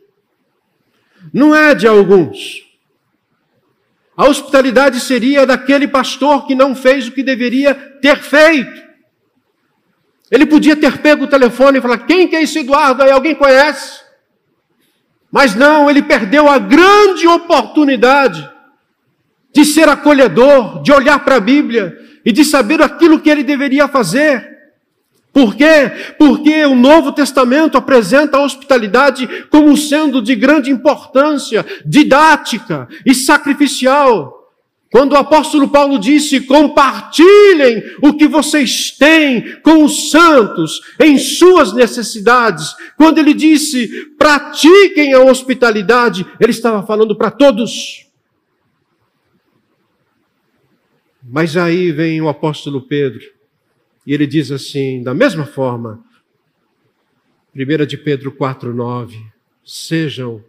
[1.34, 2.62] não é de alguns.
[4.16, 8.84] A hospitalidade seria daquele pastor que não fez o que deveria ter feito.
[10.30, 13.10] Ele podia ter pego o telefone e falar: Quem que é esse Eduardo aí?
[13.10, 14.04] Alguém conhece?
[15.32, 18.48] Mas não, ele perdeu a grande oportunidade
[19.52, 23.88] de ser acolhedor, de olhar para a Bíblia e de saber aquilo que ele deveria
[23.88, 24.53] fazer.
[25.34, 25.90] Por quê?
[26.16, 34.32] Porque o Novo Testamento apresenta a hospitalidade como sendo de grande importância, didática e sacrificial.
[34.92, 41.74] Quando o apóstolo Paulo disse: compartilhem o que vocês têm com os santos em suas
[41.74, 48.06] necessidades, quando ele disse pratiquem a hospitalidade, ele estava falando para todos.
[51.20, 53.34] Mas aí vem o apóstolo Pedro
[54.06, 56.04] e ele diz assim, da mesma forma,
[57.54, 59.14] 1 de Pedro 4,9:
[59.64, 60.44] sejam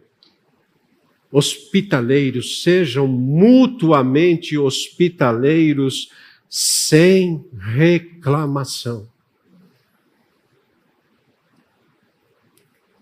[1.32, 6.10] hospitaleiros, sejam mutuamente hospitaleiros,
[6.50, 9.08] sem reclamação.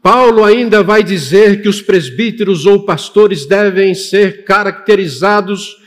[0.01, 5.77] Paulo ainda vai dizer que os presbíteros ou pastores devem ser caracterizados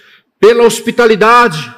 [0.41, 1.76] pela hospitalidade.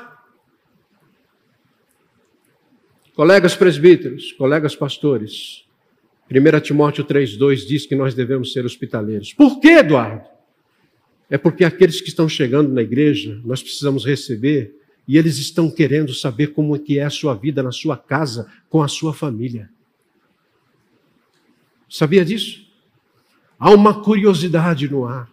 [3.18, 5.64] Colegas presbíteros, colegas pastores,
[6.30, 9.32] 1 Timóteo 3,2 diz que nós devemos ser hospitaleiros.
[9.32, 10.24] Por quê, Eduardo?
[11.28, 14.72] É porque aqueles que estão chegando na igreja, nós precisamos receber
[15.08, 18.48] e eles estão querendo saber como é que é a sua vida na sua casa,
[18.70, 19.68] com a sua família.
[21.90, 22.64] Sabia disso?
[23.58, 25.28] Há uma curiosidade no ar.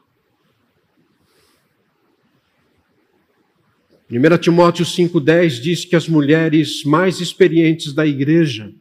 [4.09, 8.71] 1 Timóteo 5,10 diz que as mulheres mais experientes da igreja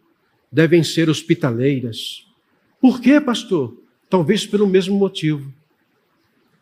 [0.53, 2.27] devem ser hospitaleiras.
[2.79, 3.75] Por quê, pastor?
[4.11, 5.51] Talvez pelo mesmo motivo.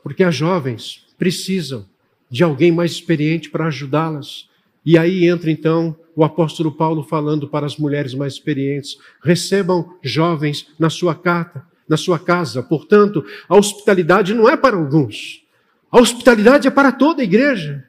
[0.00, 1.84] Porque as jovens precisam
[2.30, 4.48] de alguém mais experiente para ajudá-las.
[4.86, 10.68] E aí entra então o apóstolo Paulo falando para as mulheres mais experientes: recebam jovens
[10.78, 12.62] na sua casa, na sua casa.
[12.62, 15.42] Portanto, a hospitalidade não é para alguns.
[15.90, 17.84] A hospitalidade é para toda a igreja.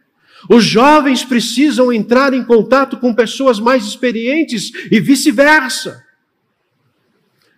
[0.50, 6.04] Os jovens precisam entrar em contato com pessoas mais experientes e vice-versa.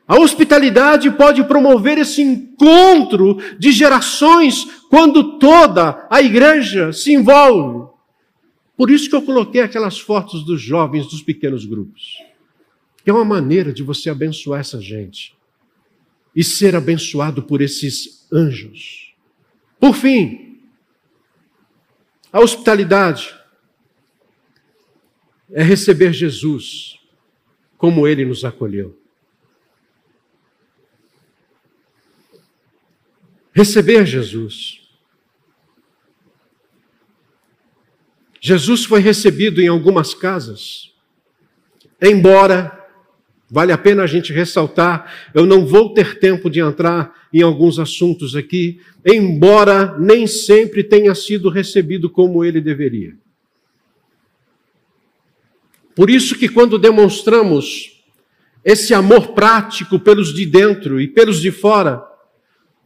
[0.08, 7.90] A hospitalidade pode promover esse encontro de gerações quando toda a igreja se envolve.
[8.78, 12.22] Por isso que eu coloquei aquelas fotos dos jovens dos pequenos grupos.
[13.04, 15.34] Que é uma maneira de você abençoar essa gente
[16.36, 19.14] e ser abençoado por esses anjos.
[19.80, 20.45] Por fim,
[22.36, 23.34] a hospitalidade
[25.52, 27.00] é receber Jesus
[27.78, 29.06] como ele nos acolheu.
[33.56, 34.82] receber Jesus.
[38.42, 40.94] Jesus foi recebido em algumas casas,
[42.02, 42.85] embora
[43.50, 47.78] Vale a pena a gente ressaltar, eu não vou ter tempo de entrar em alguns
[47.78, 53.16] assuntos aqui, embora nem sempre tenha sido recebido como ele deveria.
[55.96, 58.04] Por isso que quando demonstramos
[58.64, 62.04] esse amor prático pelos de dentro e pelos de fora,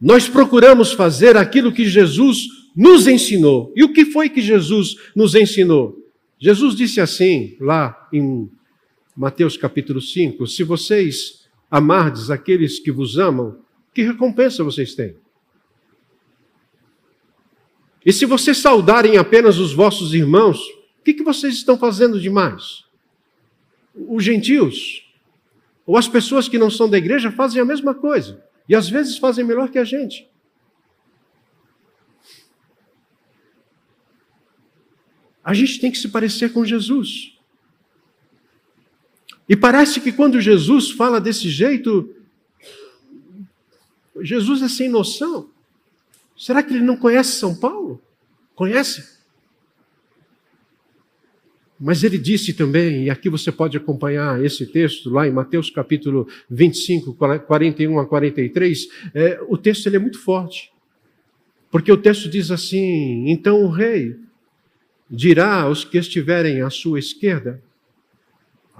[0.00, 2.42] nós procuramos fazer aquilo que Jesus
[2.76, 3.72] nos ensinou.
[3.74, 5.96] E o que foi que Jesus nos ensinou?
[6.38, 8.48] Jesus disse assim, lá em
[9.20, 13.62] Mateus capítulo 5: Se vocês amardes aqueles que vos amam,
[13.92, 15.14] que recompensa vocês têm?
[18.02, 20.58] E se vocês saudarem apenas os vossos irmãos,
[20.98, 22.86] o que, que vocês estão fazendo demais?
[23.94, 25.06] Os gentios,
[25.84, 28.42] ou as pessoas que não são da igreja, fazem a mesma coisa.
[28.66, 30.26] E às vezes fazem melhor que a gente.
[35.44, 37.38] A gente tem que se parecer com Jesus.
[39.50, 42.14] E parece que quando Jesus fala desse jeito,
[44.20, 45.50] Jesus é sem noção.
[46.38, 48.00] Será que ele não conhece São Paulo?
[48.54, 49.18] Conhece?
[51.80, 56.28] Mas ele disse também, e aqui você pode acompanhar esse texto lá em Mateus capítulo
[56.48, 60.70] 25, 41 a 43, é, o texto ele é muito forte.
[61.72, 64.16] Porque o texto diz assim: Então o rei
[65.10, 67.60] dirá aos que estiverem à sua esquerda: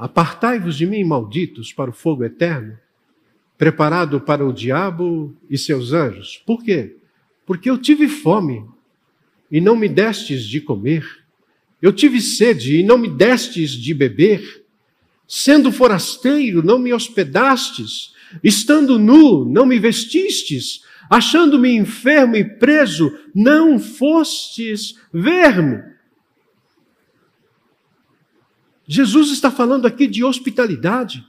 [0.01, 2.75] Apartai-vos de mim, malditos, para o fogo eterno,
[3.59, 6.43] preparado para o diabo e seus anjos.
[6.47, 6.97] Por quê?
[7.45, 8.65] Porque eu tive fome
[9.51, 11.07] e não me destes de comer.
[11.83, 14.65] Eu tive sede e não me destes de beber.
[15.29, 18.15] Sendo forasteiro, não me hospedastes.
[18.43, 20.83] Estando nu, não me vestistes.
[21.11, 25.83] Achando-me enfermo e preso, não fostes ver-me.
[28.93, 31.25] Jesus está falando aqui de hospitalidade.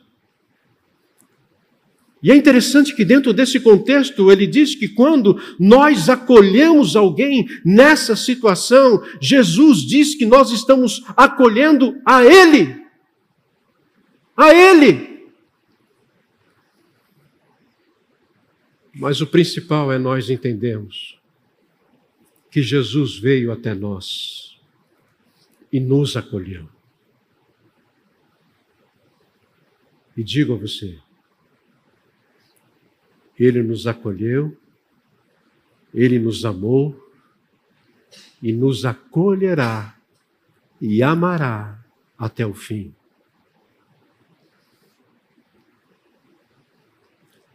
[2.23, 8.15] E é interessante que, dentro desse contexto, ele diz que quando nós acolhemos alguém nessa
[8.15, 12.83] situação, Jesus diz que nós estamos acolhendo a Ele.
[14.35, 15.29] A Ele.
[18.91, 21.19] Mas o principal é nós entendermos
[22.49, 24.59] que Jesus veio até nós
[25.71, 26.67] e nos acolheu.
[30.15, 30.99] E digo a você,
[33.37, 34.57] Ele nos acolheu,
[35.93, 37.09] Ele nos amou
[38.41, 39.97] e nos acolherá
[40.79, 41.79] e amará
[42.17, 42.93] até o fim.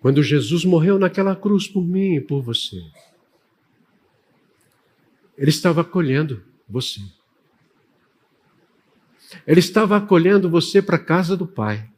[0.01, 2.81] Quando Jesus morreu naquela cruz por mim e por você,
[5.37, 7.01] Ele estava acolhendo você.
[9.45, 11.91] Ele estava acolhendo você para a casa do Pai.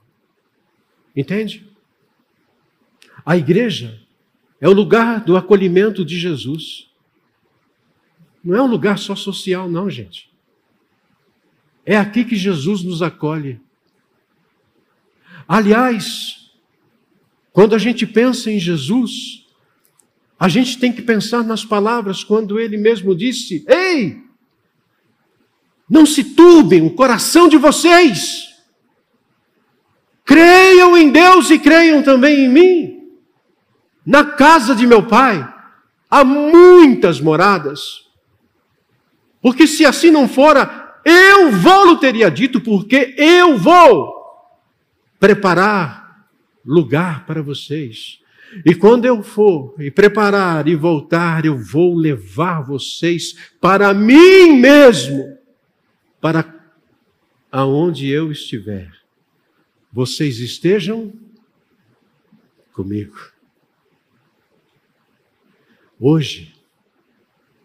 [1.18, 1.66] Entende?
[3.26, 4.00] A igreja
[4.60, 6.88] é o lugar do acolhimento de Jesus.
[8.42, 10.30] Não é um lugar só social, não, gente.
[11.84, 13.60] É aqui que Jesus nos acolhe.
[15.48, 16.52] Aliás,
[17.52, 19.44] quando a gente pensa em Jesus,
[20.38, 24.22] a gente tem que pensar nas palavras quando ele mesmo disse: Ei,
[25.90, 28.47] não se turbem o coração de vocês.
[30.28, 33.08] Creiam em Deus e creiam também em mim.
[34.04, 35.42] Na casa de meu pai
[36.10, 38.06] há muitas moradas.
[39.40, 44.14] Porque se assim não fora, eu vou teria dito, porque eu vou
[45.18, 46.26] preparar
[46.62, 48.18] lugar para vocês.
[48.66, 55.38] E quando eu for e preparar e voltar, eu vou levar vocês para mim mesmo,
[56.20, 56.44] para
[57.50, 58.98] aonde eu estiver
[59.98, 61.12] vocês estejam
[62.72, 63.18] comigo.
[65.98, 66.54] Hoje,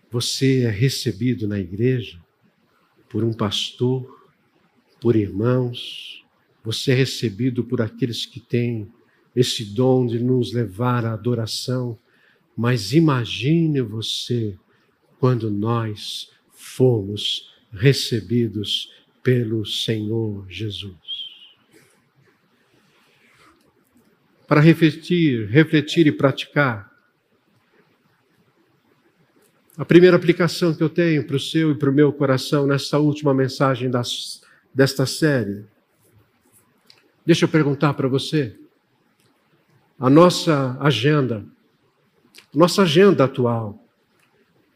[0.09, 2.19] você é recebido na igreja
[3.07, 4.31] por um pastor,
[4.99, 6.25] por irmãos,
[6.63, 8.91] você é recebido por aqueles que têm
[9.35, 11.99] esse dom de nos levar à adoração.
[12.57, 14.57] Mas imagine você
[15.19, 21.02] quando nós fomos recebidos pelo Senhor Jesus.
[24.53, 26.87] Para refletir, refletir e praticar.
[29.75, 32.99] A primeira aplicação que eu tenho para o seu e para o meu coração nesta
[32.99, 35.65] última mensagem das, desta série.
[37.25, 38.55] Deixa eu perguntar para você.
[39.97, 41.43] A nossa agenda
[42.53, 43.83] nossa agenda atual,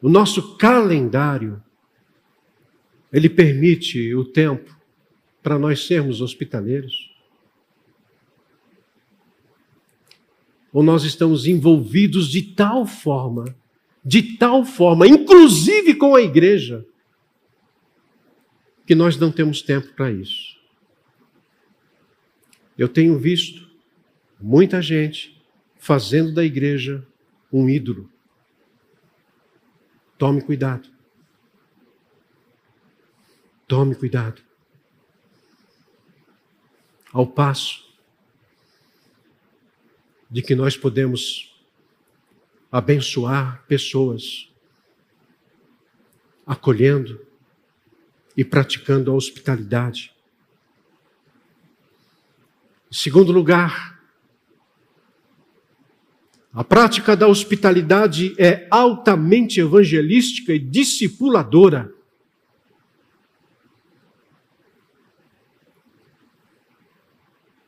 [0.01, 1.61] o nosso calendário,
[3.13, 4.75] ele permite o tempo
[5.43, 7.06] para nós sermos hospitaleiros?
[10.77, 13.45] Ou nós estamos envolvidos de tal forma,
[14.05, 16.85] de tal forma, inclusive com a igreja,
[18.85, 20.55] que nós não temos tempo para isso?
[22.77, 23.67] Eu tenho visto
[24.39, 25.43] muita gente
[25.79, 27.03] fazendo da igreja
[27.51, 28.07] um ídolo.
[30.15, 30.87] Tome cuidado.
[33.67, 34.43] Tome cuidado.
[37.11, 37.86] Ao passo
[40.29, 41.55] de que nós podemos
[42.71, 44.51] abençoar pessoas,
[46.45, 47.19] acolhendo
[48.35, 50.13] e praticando a hospitalidade.
[52.89, 53.97] Em segundo lugar,
[56.53, 61.93] a prática da hospitalidade é altamente evangelística e discipuladora.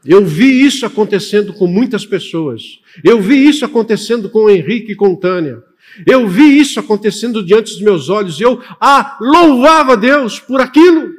[0.09, 2.79] Eu vi isso acontecendo com muitas pessoas.
[3.03, 5.61] Eu vi isso acontecendo com o Henrique e com Tânia.
[6.03, 8.41] Eu vi isso acontecendo diante dos meus olhos.
[8.41, 11.13] Eu ah, louvava Deus por aquilo.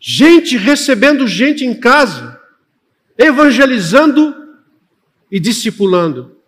[0.00, 2.40] Gente recebendo gente em casa,
[3.16, 4.34] evangelizando
[5.30, 6.38] e discipulando.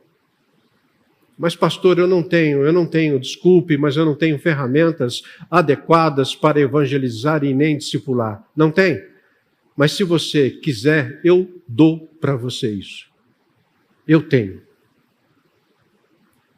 [1.39, 6.35] Mas, pastor, eu não tenho, eu não tenho, desculpe, mas eu não tenho ferramentas adequadas
[6.35, 8.45] para evangelizar e nem discipular.
[8.57, 9.10] Não tem?
[9.77, 13.07] Mas se você quiser, eu dou para você isso.
[14.07, 14.63] Eu tenho.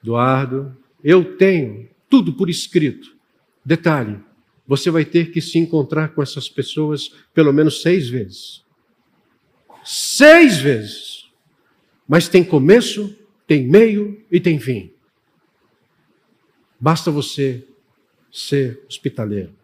[0.02, 3.16] Eduardo, eu tenho tudo por escrito.
[3.64, 4.20] Detalhe:
[4.66, 8.64] você vai ter que se encontrar com essas pessoas pelo menos seis vezes.
[9.84, 11.30] Seis vezes.
[12.06, 14.92] Mas tem começo, tem meio e tem fim.
[16.80, 17.66] Basta você
[18.30, 19.54] ser hospitaleiro.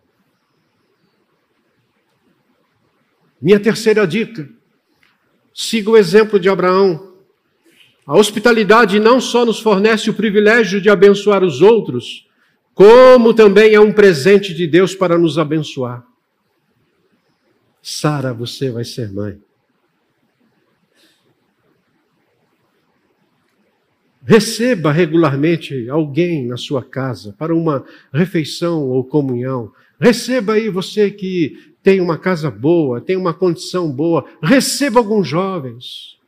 [3.41, 4.49] Minha terceira dica:
[5.55, 7.15] siga o exemplo de Abraão.
[8.07, 12.27] A hospitalidade não só nos fornece o privilégio de abençoar os outros,
[12.75, 16.07] como também é um presente de Deus para nos abençoar.
[17.83, 19.41] Sara, você vai ser mãe.
[24.25, 27.83] Receba regularmente alguém na sua casa para uma
[28.13, 29.73] refeição ou comunhão.
[29.99, 36.19] Receba aí você que tem uma casa boa, tem uma condição boa, receba alguns jovens.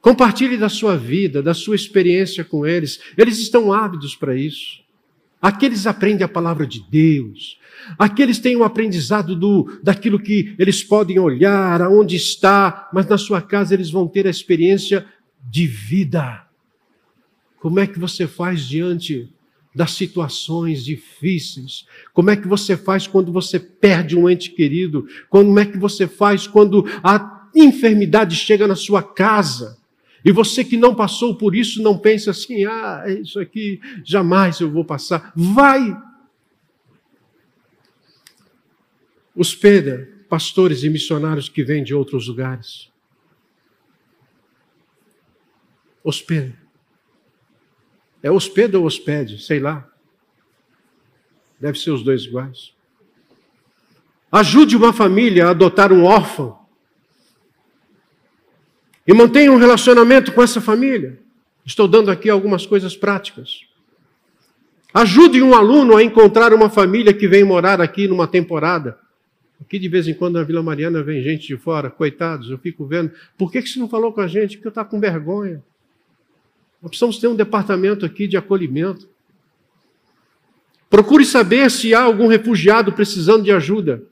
[0.00, 3.00] Compartilhe da sua vida, da sua experiência com eles.
[3.16, 4.84] Eles estão ávidos para isso.
[5.40, 7.58] Aqueles aprendem a palavra de Deus.
[7.98, 13.42] Aqueles têm um aprendizado do, daquilo que eles podem olhar, aonde está, mas na sua
[13.42, 15.06] casa eles vão ter a experiência
[15.50, 16.46] de vida.
[17.58, 19.33] Como é que você faz diante
[19.74, 21.86] das situações difíceis?
[22.12, 25.06] Como é que você faz quando você perde um ente querido?
[25.28, 29.78] Como é que você faz quando a enfermidade chega na sua casa?
[30.24, 34.70] E você que não passou por isso, não pensa assim: ah, isso aqui jamais eu
[34.70, 35.32] vou passar.
[35.36, 35.94] Vai!
[39.36, 42.90] Hospeda pastores e missionários que vêm de outros lugares.
[46.02, 46.63] Hospeda.
[48.24, 49.38] É hospeda ou hospede?
[49.38, 49.86] Sei lá.
[51.60, 52.72] Deve ser os dois iguais.
[54.32, 56.58] Ajude uma família a adotar um órfão.
[59.06, 61.20] E mantenha um relacionamento com essa família.
[61.66, 63.60] Estou dando aqui algumas coisas práticas.
[64.94, 68.98] Ajude um aluno a encontrar uma família que vem morar aqui numa temporada.
[69.60, 72.86] Aqui de vez em quando na Vila Mariana vem gente de fora, coitados, eu fico
[72.86, 73.12] vendo.
[73.36, 74.56] Por que, que você não falou com a gente?
[74.56, 75.62] Porque eu estou com vergonha.
[76.84, 79.08] Nós precisamos ter um departamento aqui de acolhimento.
[80.90, 84.06] Procure saber se há algum refugiado precisando de ajuda.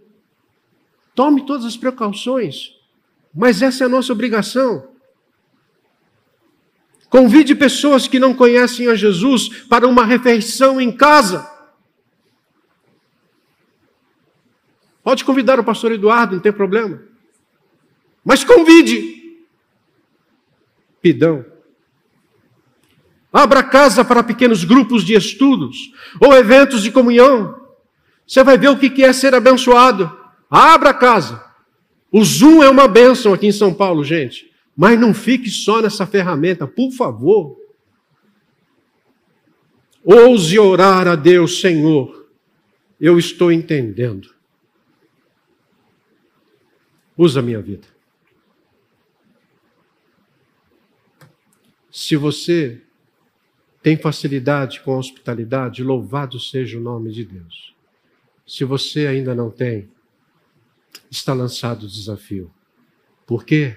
[1.14, 2.74] Tome todas as precauções,
[3.34, 4.88] mas essa é a nossa obrigação.
[7.10, 11.46] Convide pessoas que não conhecem a Jesus para uma refeição em casa.
[15.02, 17.02] Pode convidar o pastor Eduardo, não tem problema.
[18.24, 19.44] Mas convide.
[21.02, 21.51] Pidão.
[23.32, 27.58] Abra casa para pequenos grupos de estudos ou eventos de comunhão.
[28.26, 30.14] Você vai ver o que é ser abençoado.
[30.50, 31.42] Abra casa.
[32.10, 34.52] O Zoom é uma bênção aqui em São Paulo, gente.
[34.76, 37.58] Mas não fique só nessa ferramenta, por favor.
[40.04, 42.28] Ouse orar a Deus, Senhor.
[43.00, 44.28] Eu estou entendendo.
[47.16, 47.86] Usa a minha vida.
[51.90, 52.81] Se você
[53.82, 57.74] tem facilidade com a hospitalidade, louvado seja o nome de Deus.
[58.46, 59.88] Se você ainda não tem,
[61.10, 62.50] está lançado o desafio.
[63.26, 63.76] Por quê?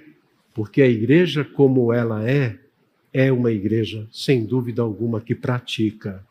[0.54, 2.60] Porque a igreja, como ela é,
[3.12, 6.26] é uma igreja, sem dúvida alguma, que pratica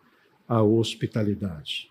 [0.47, 1.91] a hospitalidade.